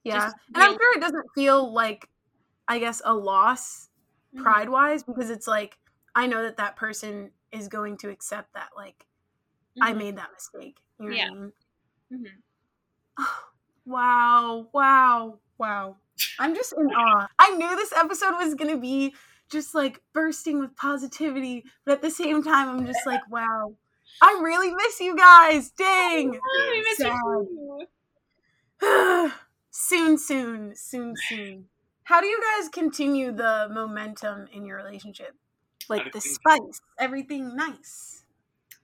[0.03, 0.25] Yeah.
[0.25, 2.07] Just and I'm sure it doesn't feel like,
[2.71, 3.89] I guess, a loss
[4.33, 4.43] Mhm.
[4.43, 5.77] pride wise because it's like,
[6.15, 9.05] I know that that person is going to accept that, like,
[9.81, 9.97] I Mhm.
[9.97, 10.79] made that mistake.
[10.99, 11.29] You know Yeah.
[11.31, 11.53] I mean?
[12.13, 12.41] Mhm.
[13.85, 15.97] Wow, wow, wow.
[16.39, 17.27] I'm just in awe.
[17.39, 19.15] I knew this episode was going to be
[19.49, 23.75] just like bursting with positivity, but at the same time, I'm just like, wow.
[24.21, 25.71] I really miss you guys.
[25.71, 26.39] Dang.
[26.39, 27.87] Oh, we miss you
[29.71, 31.70] soon, soon, soon, soon.
[32.11, 35.33] How do you guys continue the momentum in your relationship?
[35.87, 38.23] Like the spice, everything nice.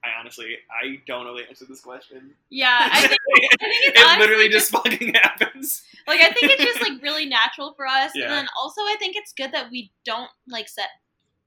[0.02, 2.30] I honestly, I don't know the answer to this question.
[2.48, 3.20] Yeah, I think think
[3.60, 5.82] it's it honestly literally just fucking happens.
[6.06, 8.24] like I think it's just like really natural for us, Yeah.
[8.24, 10.88] and then also I think it's good that we don't like set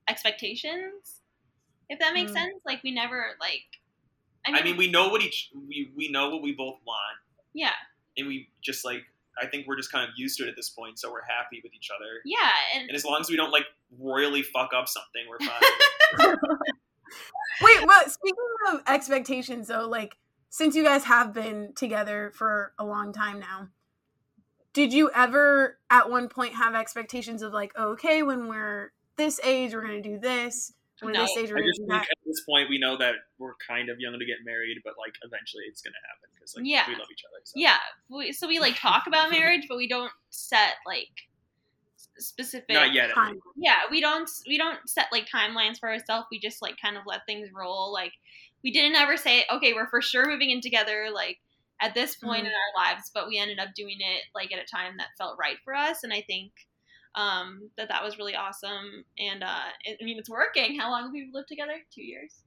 [0.08, 1.22] expectations.
[1.90, 2.36] If that makes Mm.
[2.36, 3.66] sense, like we never like.
[4.46, 7.18] I mean, we know what each we we know what we both want,
[7.54, 7.74] yeah,
[8.18, 9.04] and we just like
[9.42, 11.62] I think we're just kind of used to it at this point, so we're happy
[11.64, 12.22] with each other.
[12.26, 13.66] yeah, and And as long as we don't like
[14.00, 16.36] royally fuck up something, we're fine.
[17.62, 18.38] Wait, but speaking
[18.72, 20.18] of expectations, though, like
[20.50, 23.68] since you guys have been together for a long time now,
[24.74, 29.74] did you ever at one point have expectations of like, okay, when we're this age,
[29.74, 30.74] we're gonna do this.
[31.02, 31.22] When No.
[31.22, 32.02] this age, we're I gonna just do that.
[32.04, 35.14] at this point we know that we're kind of young to get married, but like
[35.24, 36.88] eventually it's gonna happen because like Yeah.
[36.88, 37.42] we love each other.
[37.44, 37.54] So.
[37.56, 37.78] yeah,
[38.10, 41.10] we, so we like talk about marriage, but we don't set like
[42.18, 42.70] specific.
[42.70, 43.12] Not yet.
[43.14, 43.40] Time.
[43.56, 47.04] yeah we don't we don't set like timelines for ourselves we just like kind of
[47.08, 48.12] let things roll like
[48.64, 51.40] we didn't ever say okay we're for sure moving in together like
[51.82, 54.66] at this point in our lives but we ended up doing it like at a
[54.66, 56.52] time that felt right for us and i think
[57.16, 61.04] um that that was really awesome and uh i I mean it's working how long
[61.04, 62.44] have we lived together two years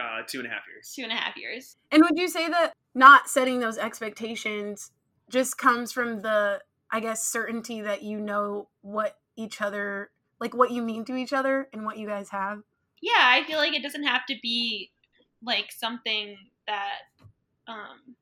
[0.00, 0.92] Uh, two and a half years.
[0.94, 4.90] two and a half years And would you say that not setting those expectations
[5.30, 10.70] just comes from the, I guess, certainty that you know what each other, like what
[10.70, 12.62] you mean to each other and what you guys have?
[13.04, 14.92] yeah i feel like it doesn't have to be
[15.44, 16.36] like something
[16.68, 16.98] that
[17.66, 18.14] um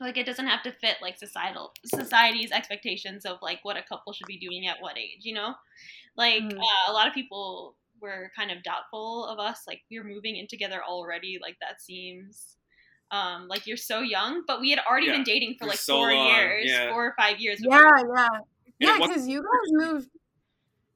[0.00, 4.12] like it doesn't have to fit like societal society's expectations of like what a couple
[4.12, 5.54] should be doing at what age you know
[6.16, 6.58] like Mm.
[6.58, 10.46] uh, a lot of people were kind of doubtful of us like we're moving in
[10.46, 12.56] together already like that seems
[13.10, 15.78] um like you're so young but we had already Yeah, been dating for for like
[15.78, 16.90] so four long, years yeah.
[16.90, 17.80] four or five years Yeah,
[18.16, 18.28] yeah.
[18.34, 18.44] And
[18.78, 20.08] Yeah, because you guys moved.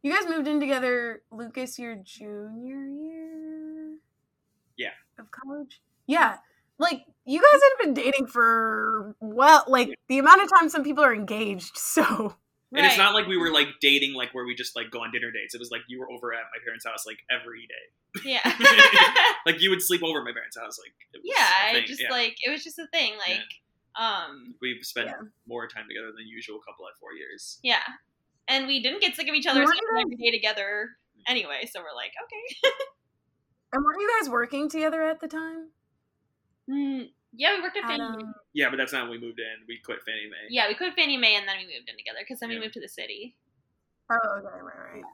[0.02, 3.98] You guys moved in together, Lucas, your junior year.
[4.76, 4.90] Yeah.
[5.18, 5.80] Of college.
[6.06, 6.38] Yeah,
[6.78, 11.04] like you guys had been dating for well, like the amount of time some people
[11.04, 11.72] are engaged.
[11.78, 12.34] So
[12.72, 15.10] And it's not like we were like dating like where we just like go on
[15.10, 15.54] dinner dates.
[15.54, 18.30] It was like you were over at my parents' house like every day.
[18.30, 18.40] yeah
[19.46, 20.78] Like you would sleep over at my parents' house.
[20.78, 21.86] Like it was yeah a I thing.
[21.86, 22.10] just Yeah.
[22.10, 23.40] like it was just a thing like
[23.98, 25.26] um we've spent Yeah.
[25.48, 27.58] more time together than usual couple at four years.
[27.62, 27.82] yeah
[28.46, 30.90] and we didn't get sick of each other Weren't spending you every day together
[31.26, 32.72] anyway so we're like okay
[33.72, 35.70] and weren't you guys working together at the time?
[36.70, 39.38] Mm, yeah we worked at At, Fannie um, Yeah, but that's not when we moved
[39.38, 39.66] in.
[39.68, 40.48] We quit Fannie May.
[40.50, 42.74] yeah we quit Fannie May and then we moved in together because then we moved
[42.74, 43.36] to the city
[44.10, 45.04] oh, okay, right, right.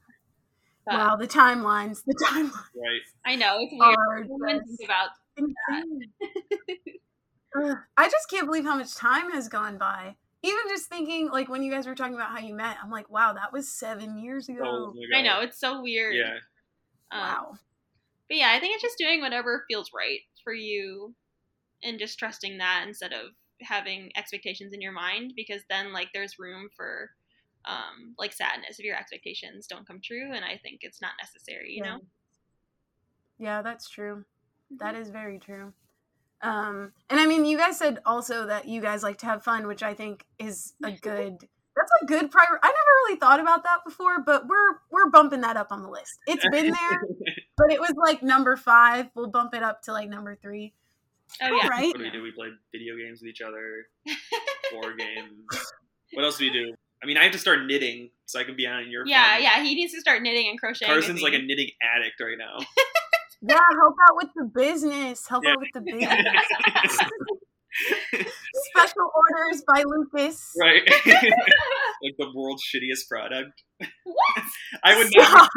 [0.87, 3.01] But Wow, the timelines, the timelines Right.
[3.25, 3.97] I know it's weird.
[3.99, 6.01] are I just think about insane.
[7.61, 10.15] Ugh, I just can't believe how much time has gone by.
[10.43, 13.11] Even just thinking, like when you guys were talking about how you met, I'm like,
[13.11, 14.63] wow, that was seven years ago.
[14.65, 16.15] Oh I know it's so weird.
[16.15, 16.37] Yeah.
[17.11, 17.53] Um, wow.
[18.29, 21.15] But yeah, I think it's just doing whatever feels right for you
[21.87, 23.31] and just trusting that instead of
[23.63, 27.11] having expectations in your mind because then like there's room for
[27.65, 31.73] um like sadness if your expectations don't come true and I think it's not necessary,
[31.73, 31.99] you know?
[33.39, 34.25] Yeah, that's true.
[34.79, 35.03] That Mm-hmm.
[35.03, 35.73] is very true.
[36.43, 39.67] Um, and I mean, you guys said also that you guys like to have fun,
[39.67, 41.35] which I think is a good.
[41.41, 42.59] That's a good prior.
[42.63, 45.89] I never really thought about that before, but we're we're bumping that up on the
[45.89, 46.19] list.
[46.27, 47.01] It's been there,
[47.57, 49.09] but it was like number five.
[49.15, 50.73] We'll bump it up to like number three.
[51.43, 51.69] Oh yeah.
[51.69, 51.89] right.
[51.89, 52.23] What do we do?
[52.23, 53.87] We play video games with each other,
[54.73, 55.31] board games.
[56.13, 56.75] What else do we do?
[57.03, 59.07] I mean, I have to start knitting so I can be on your.
[59.07, 59.43] Yeah, fun.
[59.43, 60.89] yeah, he needs to start knitting and crocheting.
[60.95, 62.59] Carson's like a knitting addict right now.
[63.43, 65.29] Yeah, help out with the business.
[65.29, 65.51] Help Yeah.
[65.53, 66.09] out with the business.
[68.71, 70.53] Special orders by Lucas.
[70.59, 70.81] right?
[71.07, 73.63] like the world's shittiest product.
[74.05, 74.43] What?
[74.83, 75.29] I would never.
[75.29, 75.51] Stop.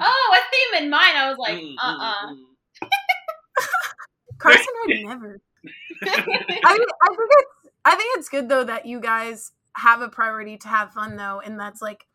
[0.00, 0.40] Oh, a
[0.76, 1.18] theme in mind.
[1.18, 2.38] I was like, Mm, uh mm, uh mm.
[4.42, 5.40] Carson would never.
[6.02, 10.08] I mean, I think it's I think it's good though that you guys have a
[10.08, 12.06] priority to have fun though, and that's like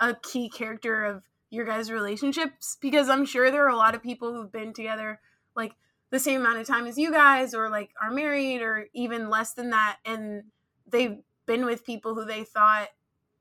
[0.00, 4.02] a key character of your guys' relationships because I'm sure there are a lot of
[4.02, 5.20] people who've been together
[5.54, 5.72] like
[6.10, 9.52] the same amount of time as you guys or like are married or even less
[9.52, 10.44] than that and
[10.86, 12.88] they've been with people who they thought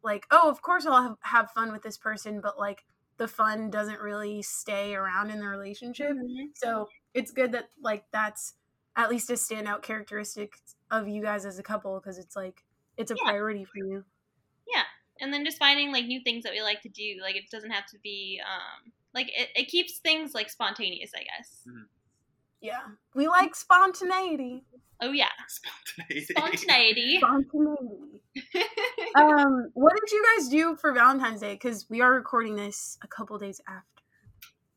[0.04, 2.84] like oh of course I'll have, have fun with this person but like
[3.18, 6.48] the fun doesn't really stay around in the relationship mm-hmm.
[6.54, 8.54] so it's good that like that's
[8.96, 10.54] at least a standout characteristic
[10.90, 12.64] of you guys as a couple because it's like
[12.98, 13.24] it's a Yeah.
[13.30, 14.04] priority for you.
[14.68, 14.84] Yeah.
[15.20, 17.20] And then just finding like new things that we like to do.
[17.22, 21.24] Like it doesn't have to be um like it, it keeps things like spontaneous, I
[21.24, 21.68] guess.
[22.62, 22.80] Yeah,
[23.16, 24.64] we like spontaneity.
[25.02, 25.30] Oh yeah.
[25.48, 26.26] Spontaneity.
[26.34, 27.18] Spontaneity.
[27.22, 28.22] Spontaneity.
[29.16, 31.54] um, what did you guys do for Valentine's Day?
[31.54, 34.04] Because we are recording this a couple days after.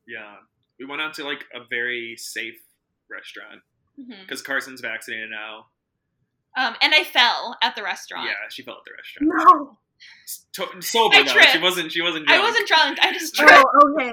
[0.08, 0.36] Yeah,
[0.78, 2.60] we went out to like a very safe
[3.10, 3.60] restaurant
[4.20, 5.66] because Carson's vaccinated now.
[6.56, 8.26] Um and I fell at the restaurant.
[8.26, 9.48] Yeah, she fell at the restaurant.
[9.48, 9.78] No.
[10.54, 11.40] To- sober I though.
[11.52, 11.92] She wasn't.
[11.92, 12.28] She wasn't.
[12.28, 12.48] I drunk.
[12.48, 12.98] wasn't drunk.
[13.00, 13.52] I just tripped.
[13.54, 14.12] Oh, okay.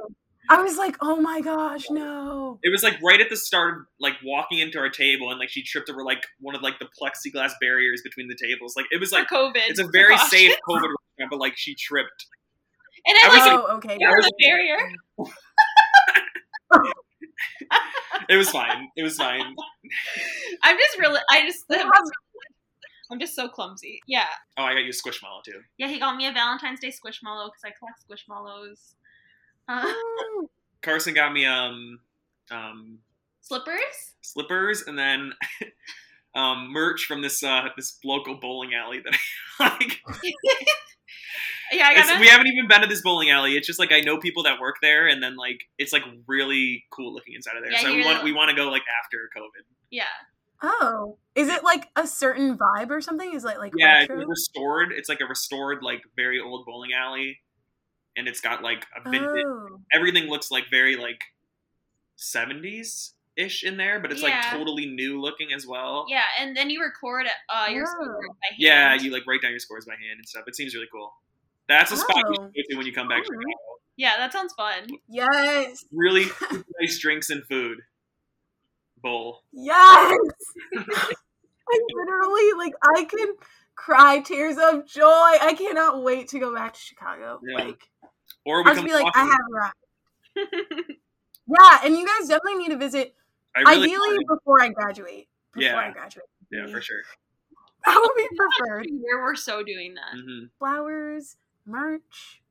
[0.50, 2.60] I was like, oh my gosh, no.
[2.62, 5.50] It was like right at the start of like walking into our table, and like
[5.50, 8.74] she tripped over like one of like the plexiglass barriers between the tables.
[8.76, 9.62] Like it was like for COVID.
[9.68, 10.30] it's a very precaution.
[10.38, 12.28] safe COVID restaurant, but like she tripped.
[13.06, 13.94] And I I was like Oh, okay.
[14.08, 14.78] over the barrier.
[18.30, 18.90] It was fine.
[18.96, 19.56] It was fine.
[20.64, 21.90] I'm just really I just You have-
[23.12, 24.00] I'm just so clumsy.
[24.08, 24.26] Yeah.
[24.58, 25.60] Oh, I got you a squishmallow too.
[25.78, 28.94] Yeah, he got me a Valentine's Day squishmallow because I collect squishmallows.
[29.68, 29.92] Uh,
[30.82, 32.00] Carson got me um
[32.52, 33.00] um
[33.42, 34.14] slippers?
[34.22, 35.34] slippers and then
[36.36, 39.14] um merch from this uh this local bowling alley that
[39.60, 40.00] I like.
[41.72, 43.56] Yeah, I It's- got we haven't even been to this bowling alley.
[43.56, 46.84] It's just like I know people that work there, and then like it's like really
[46.92, 47.72] cool looking inside of there.
[47.72, 49.64] Yeah, so we you're want the- we want to go like after COVID.
[49.90, 50.04] Yeah.
[50.64, 53.34] Oh, is it like a certain vibe or something?
[53.34, 54.92] Is it like Yeah, it's restored.
[54.92, 57.40] It's like a restored like very old bowling alley,
[58.16, 59.44] and it's got like a vintage.
[59.46, 61.24] Oh, Everything looks like very like
[62.16, 66.06] seventies ish in there, but it's like totally new looking as well.
[66.10, 67.92] Yeah, and then you record uh, your Oh.
[67.92, 68.56] scores by hand.
[68.58, 70.44] Yeah, you like write down your scores by hand and stuff.
[70.48, 71.14] It seems really cool.
[71.72, 72.44] That's a spot you Oh.
[72.46, 73.42] should go to when you come back to Alright.
[73.44, 73.80] Chicago.
[73.98, 74.88] Yeah, that sounds fun.
[75.10, 76.26] yes, Really
[76.82, 77.80] nice drinks and food.
[79.02, 79.42] Bowl.
[79.54, 80.18] yes.
[80.78, 83.30] I literally like I can
[83.76, 85.04] cry tears of joy.
[85.04, 87.40] I cannot wait to go back to Chicago.
[87.48, 87.64] Yeah.
[87.66, 87.80] Like
[88.46, 90.86] Or we I'll just be like, walk- I have arrived.
[91.48, 93.14] Yeah, and you guys definitely need to visit.
[93.56, 95.28] I really ideally wanna- before I graduate.
[95.54, 95.78] Before Yeah.
[95.78, 96.28] I graduate.
[96.52, 97.02] Yeah, for sure.
[97.86, 98.86] That would be preferred.
[98.86, 100.14] Year we're so doing that.
[100.14, 102.42] hmm Flowers, merch,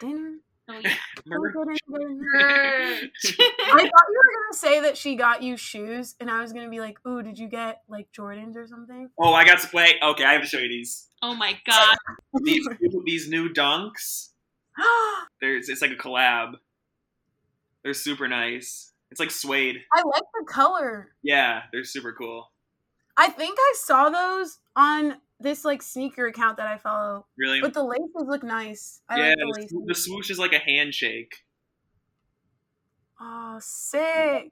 [0.00, 0.38] dinner.
[0.68, 0.94] Oh, yeah.
[1.26, 2.16] We'll get into dinner.
[2.18, 3.36] Merch.
[3.38, 6.70] I thought you were gonna say that she got you shoes, and I was gonna
[6.70, 9.94] be like, "Ooh, did you get like Jordans or something?" oh, I got to play.
[10.02, 11.08] Okay, I have to show you these.
[11.22, 11.96] oh my god.
[12.42, 12.66] These
[13.04, 14.30] these new dunks.
[15.40, 16.54] There's it's like a collab.
[17.84, 18.92] They're super nice.
[19.10, 19.76] It's like suede.
[19.92, 21.12] I like the color.
[21.22, 22.50] Yeah, they're super cool.
[23.16, 27.60] I think I saw those on this like sneaker account that I follow, Really.
[27.60, 29.00] but the laces look nice.
[29.08, 29.82] I yeah, like the the, laces.
[29.86, 31.44] the swoosh is like a handshake.
[33.20, 34.50] Oh, sick.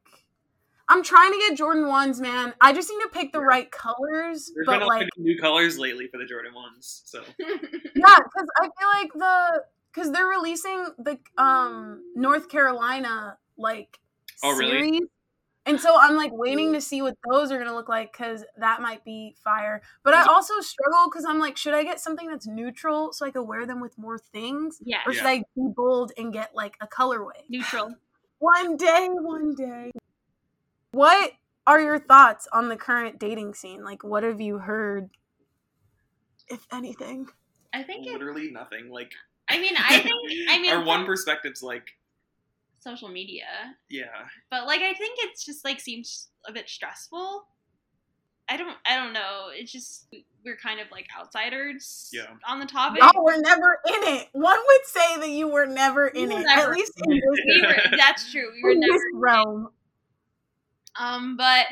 [0.88, 2.54] I'm trying to get Jordan ones, man.
[2.60, 5.08] I just need to pick the right colors, There's been but a lot like of
[5.18, 7.02] new colors lately for the Jordan ones.
[7.06, 7.58] So Yeah,
[8.18, 13.98] because I feel like the because they're releasing the um North Carolina like
[14.44, 14.72] Oh, really?
[14.72, 15.00] series.
[15.64, 16.74] And so I'm like waiting mm.
[16.74, 19.80] to see what those are gonna look like because that might be fire.
[20.02, 23.30] But I also struggle because I'm like, should I get something that's neutral so I
[23.30, 24.98] could wear them with more things, Yeah.
[25.06, 25.30] or should Yeah.
[25.30, 27.48] I be bold and get like a colorway?
[27.48, 27.94] Neutral.
[28.40, 29.92] One day, one day.
[30.90, 31.34] What
[31.64, 33.84] are your thoughts on the current dating scene?
[33.84, 35.10] Like, what have you heard,
[36.48, 37.28] if anything?
[37.72, 38.90] I think it, Literally nothing.
[38.90, 39.12] Like
[39.48, 40.14] I mean, I think
[40.48, 41.96] I mean our one from perspective's like,
[42.82, 43.44] social media,
[43.88, 47.46] yeah, but like I think it's just like seems a bit stressful.
[48.48, 49.46] I don't I don't know.
[49.52, 50.08] It's just
[50.44, 52.26] we're kind of like outsiders Yeah.
[52.46, 53.00] on the topic.
[53.00, 54.28] Y'all were never in it.
[54.32, 57.10] One would say that you were never in We were it, never at least in
[57.10, 58.50] this, We were, that's true.
[58.52, 59.68] We were in never this realm.
[60.98, 61.66] Um, but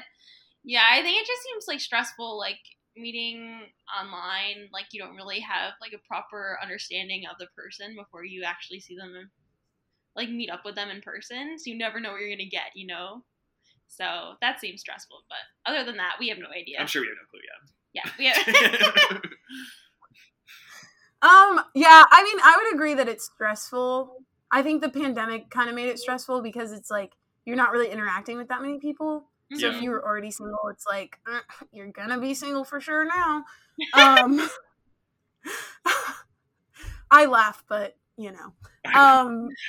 [0.65, 2.61] yeah, I think it just seems like stressful, like
[2.97, 3.63] meeting
[4.01, 4.69] online.
[4.73, 8.81] Like you don't really have like a proper understanding of the person before you actually
[8.81, 9.31] see them, in-
[10.17, 11.59] like meet up with them in person.
[11.59, 13.23] So you never know what you're gonna get, you know.
[13.89, 15.25] So that seems stressful.
[15.29, 16.79] But other than that, we have no idea.
[16.81, 17.61] I'm sure we have no clue yet.
[17.93, 19.23] Yeah, we have.
[21.23, 24.23] Um, yeah, I mean, I would agree that it's stressful.
[24.51, 27.13] I think the pandemic kind of made it stressful because it's like
[27.45, 29.25] you're not really interacting with that many people.
[29.53, 29.77] So Yeah.
[29.77, 31.41] if you were already single, it's like "Uh,
[31.73, 33.45] you're gonna be single for sure now.
[33.95, 34.49] Um,
[37.11, 38.55] I laugh, but you know.
[38.95, 39.49] Um,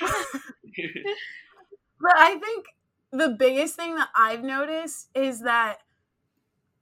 [2.00, 2.66] but I think
[3.12, 5.78] the biggest thing that I've noticed is that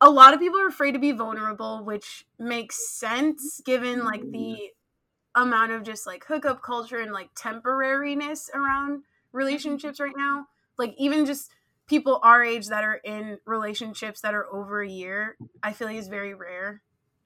[0.01, 4.71] a lot of people are afraid to be vulnerable, which makes sense given like the
[5.35, 10.49] amount of just like hookup culture and like temporariness around relationships right now.
[10.79, 11.53] Like even just
[11.87, 15.97] people our age that are in relationships that are over a year, I feel like
[15.99, 16.83] is very rare.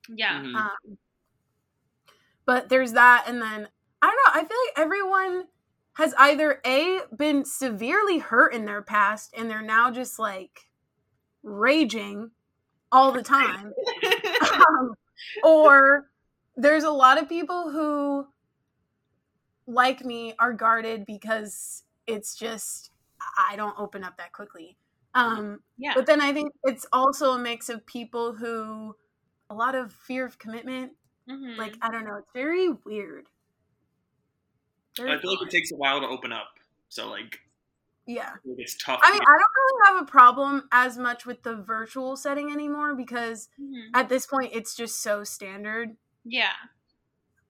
[0.08, 0.40] yeah.
[0.42, 0.54] Mhm.
[0.54, 0.98] Um,
[2.44, 3.68] but there's that, and then
[4.04, 4.40] I don't know.
[4.42, 5.44] I feel like everyone
[5.94, 10.68] has either a been severely hurt in their past, and they're now just like
[11.42, 12.30] raging
[12.92, 13.72] all the time,
[14.52, 14.94] um,
[15.42, 16.10] or
[16.54, 18.26] there's a lot of people who,
[19.66, 22.90] like me, are guarded because it's just
[23.38, 24.76] I don't open up that quickly.
[25.14, 25.92] Um, yeah.
[25.94, 28.94] but then I think it's also a mix of people who
[29.48, 30.92] a lot of fear of commitment.
[31.26, 31.56] Mhm.
[31.56, 33.28] Like I don't know, it's very weird.
[34.96, 36.48] Very I feel like it takes a while to open up.
[36.88, 37.40] So like
[38.06, 38.34] yeah.
[38.58, 39.00] it's tough.
[39.02, 42.50] I mean, get- I don't really have a problem as much with the virtual setting
[42.52, 43.88] anymore because Mhm.
[43.94, 45.96] at this point it's just so standard.
[46.24, 46.52] yeah.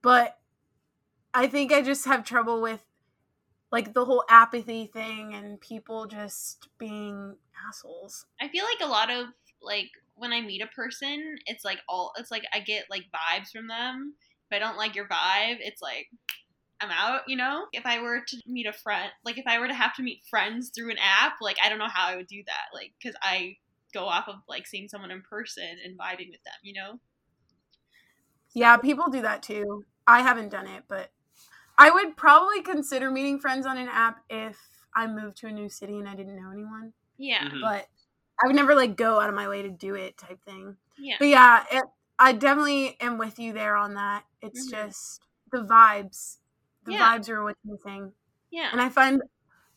[0.03, 0.39] But
[1.33, 2.85] I think I just have trouble with
[3.73, 7.37] like the whole apathy thing and people just being
[7.69, 8.27] assholes.
[8.41, 9.29] I feel like a lot of
[9.61, 13.51] like when I meet a person, it's like all it's like I get like vibes
[13.51, 14.15] from them.
[14.49, 16.09] If I don't like your vibe, it's like
[16.81, 17.67] I'm out, you know?
[17.73, 20.23] If I were to meet a friend, like if I were to have to meet
[20.29, 22.75] friends through an app, like I don't know how I would do that.
[22.75, 23.57] Like cuz I
[23.93, 27.01] go off of like seeing someone in person and vibing with them, you know?
[28.55, 29.85] Yeah, people do that too.
[30.07, 31.11] I haven't done it, but
[31.79, 34.59] I would probably consider meeting friends on an app if
[34.95, 36.93] I moved to a new city and I didn't know anyone.
[37.19, 37.49] Yeah.
[37.49, 37.61] Mhm.
[37.61, 37.89] But
[38.43, 40.77] I would never like go out of my way to do it type thing.
[40.99, 41.17] Yeah.
[41.19, 41.85] But yeah, it,
[42.19, 44.25] I definitely am with you there on that.
[44.41, 44.71] It's Mhm.
[44.71, 45.21] just
[45.51, 46.39] the vibes.
[46.85, 47.19] The Yeah.
[47.19, 48.13] vibes are what's missing.
[48.51, 48.69] Yeah.
[48.73, 49.23] And I find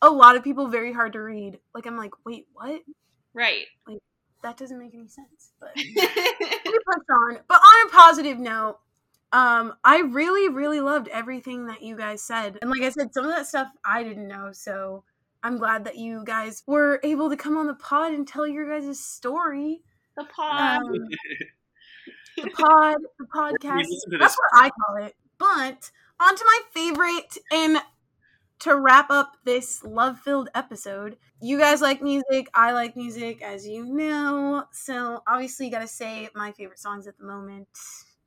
[0.02, 1.60] a lot of people very hard to read.
[1.74, 2.82] Like I'm like, wait, what?
[3.34, 3.66] right.
[3.88, 4.00] Like
[4.44, 5.52] that doesn't make any sense.
[5.60, 7.40] But we pushed on.
[7.48, 8.80] But on a positive note,
[9.34, 12.58] um, I really, really loved everything that you guys said.
[12.62, 15.04] And like I said, some of that stuff I didn't know, so
[15.44, 18.68] I'm glad that you guys were able to come on the pod and tell your
[18.70, 19.82] guys' story.
[20.16, 20.80] the pod.
[20.82, 20.94] Um,
[22.38, 23.86] the pod, the podcast.
[24.20, 25.16] That's what I call it.
[25.38, 27.78] But on to my favorite and
[28.60, 31.18] to wrap up this love-filled episode.
[31.42, 34.66] You guys like music, I like music, as you know.
[34.72, 37.68] So obviously, you got to say my favorite songs at the moment,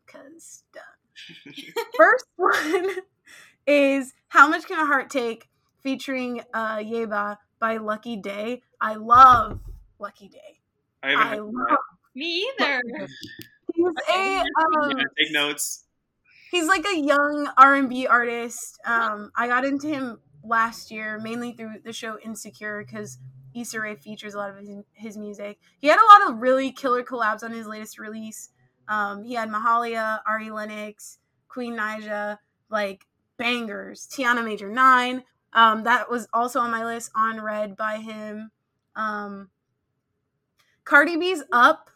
[0.07, 0.80] because duh.
[1.97, 2.91] First one
[3.66, 5.49] is "How Much Can a Heart Take"
[5.82, 8.62] featuring uh, Yebba by Lucky Daye.
[8.80, 9.61] I love
[9.99, 10.61] Lucky Daye.
[11.03, 11.53] I I love.
[11.68, 11.78] that.
[12.14, 12.82] Me either.
[13.74, 15.84] He's a um, Yeah, take notes.
[16.51, 18.78] He's like a young R&B artist.
[18.84, 23.18] Um, I got into him last year mainly through the show Insecure because
[23.55, 25.59] Issa Rae features a lot of his, his music.
[25.78, 28.51] He had a lot of really killer collabs on his latest release.
[28.88, 32.38] Um, he had Mahalia, Ari Lennox, Queen Naija,
[32.68, 34.09] like bangers.
[34.11, 35.24] Tiana Major Nine.
[35.53, 38.51] Um, that was also on my list on Red by him.
[38.96, 39.51] Um,
[40.84, 41.90] Cardi B's Up.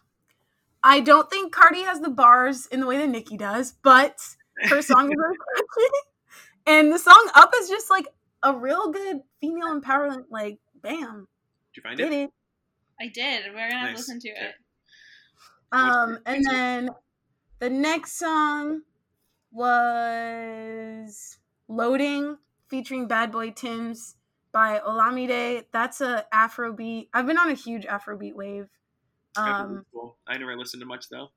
[0.82, 4.18] I don't think Cardi has the bars in the way that Nicki does, but
[4.62, 5.16] her song is
[5.76, 5.90] really.
[6.66, 8.06] And the song Up is just like
[8.42, 11.28] a real good female empowerment, like, bam,
[11.72, 12.24] Did you find did it?
[12.24, 12.30] it.
[13.00, 13.52] I did.
[13.54, 13.96] We're gonna Nice.
[13.98, 14.46] listen to Okay.
[14.48, 14.54] it.
[15.72, 16.90] Um, and then
[17.58, 18.82] the next song
[19.52, 21.38] was
[21.68, 22.38] Loading
[22.68, 24.14] featuring Bad Boy Timz
[24.52, 25.66] by Olamide.
[25.72, 27.08] That's a Afrobeat.
[27.12, 28.68] I've been on a huge Afrobeat wave.
[29.36, 30.18] Um, Cool.
[30.26, 31.28] I never listened to much though.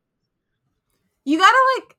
[1.26, 1.97] you gotta like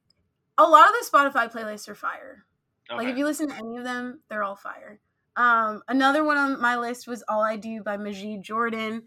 [0.59, 2.45] a lot of the Spotify playlists are fire.
[2.91, 2.99] Okay.
[2.99, 4.99] Like if you listen to any of them, they're all fire.
[5.37, 9.05] Um, another one on my list was All I Do by Majid Jordan.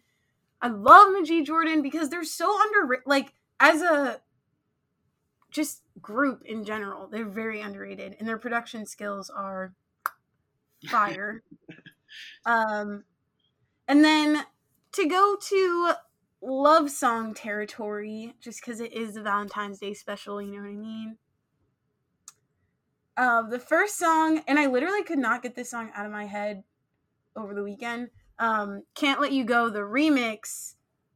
[0.62, 3.04] I love Majid Jordan because they're so underrated.
[3.06, 4.22] Like as a
[5.50, 9.74] just group in general, they're very underrated, and their production skills are
[10.88, 11.44] fire.
[12.46, 13.04] um,
[13.88, 14.46] and then
[14.94, 15.92] to go to
[16.42, 20.76] love song territory, just because it is the Valentine's Day special, you know what I
[20.76, 21.18] mean.
[23.18, 26.26] Uh, the first song, and I literally could not get this song out of my
[26.26, 26.64] head
[27.36, 28.10] over the weekend.
[28.40, 30.76] Um, Can't Let You Go, the remix,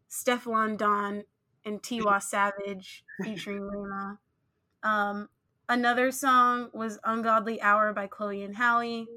[0.10, 1.24] Stefflon Don
[1.64, 4.20] and Tiwa Savage featuring Rema.
[4.84, 5.30] Um,
[5.68, 9.08] another song was Ungodly Hour by Chloe and Halle.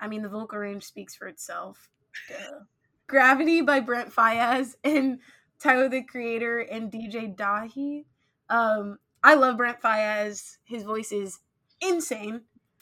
[0.00, 1.90] I mean, the vocal range speaks for itself.
[2.28, 2.60] Duh.
[3.06, 5.20] Gravity by Brent Faiyaz and
[5.60, 8.04] Tyler the Creator and DJ Dahi.
[8.50, 10.56] Um, I love Brent Faiyaz.
[10.64, 11.38] His voice is
[11.80, 12.34] insane.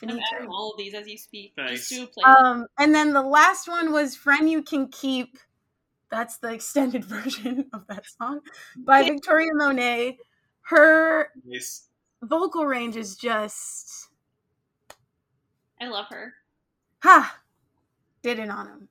[0.02, 0.20] I'm Finito.
[0.36, 1.52] adding all of these as you speak.
[1.56, 1.88] Nice.
[1.88, 2.24] Just to a play.
[2.24, 5.38] Um, and then the last one was "Friend You Can Keep."
[6.10, 8.40] That's the extended version of that song
[8.76, 10.18] by Victoria Monet.
[10.62, 11.88] Her Nice.
[12.22, 14.08] vocal range is just
[15.80, 16.32] I love her.
[17.02, 17.38] ha
[18.22, 18.88] did it on him.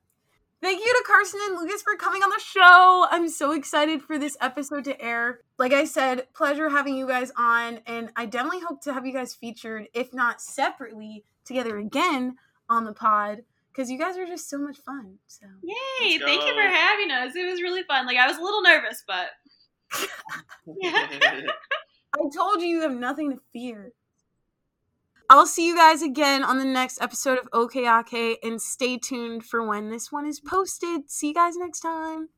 [0.64, 3.06] Thank you to Carson and Lucas for coming on the show.
[3.12, 5.42] I'm so excited for this episode to air.
[5.60, 9.12] Like I said, pleasure having you guys on, and I definitely hope to have you
[9.12, 12.38] guys featured, if not separately, together again
[12.70, 13.40] on the pod
[13.74, 15.18] because you guys are just so much fun.
[15.28, 16.18] So Yay!
[16.20, 17.36] Thank you for having us.
[17.36, 18.06] It was really fun.
[18.06, 19.32] Like I was a little nervous, but
[20.86, 23.92] I told you you have nothing to fear.
[25.34, 29.68] I'll see you guys again on the next episode of OKAK and stay tuned for
[29.68, 31.10] when this one is posted.
[31.10, 32.30] See you guys next time.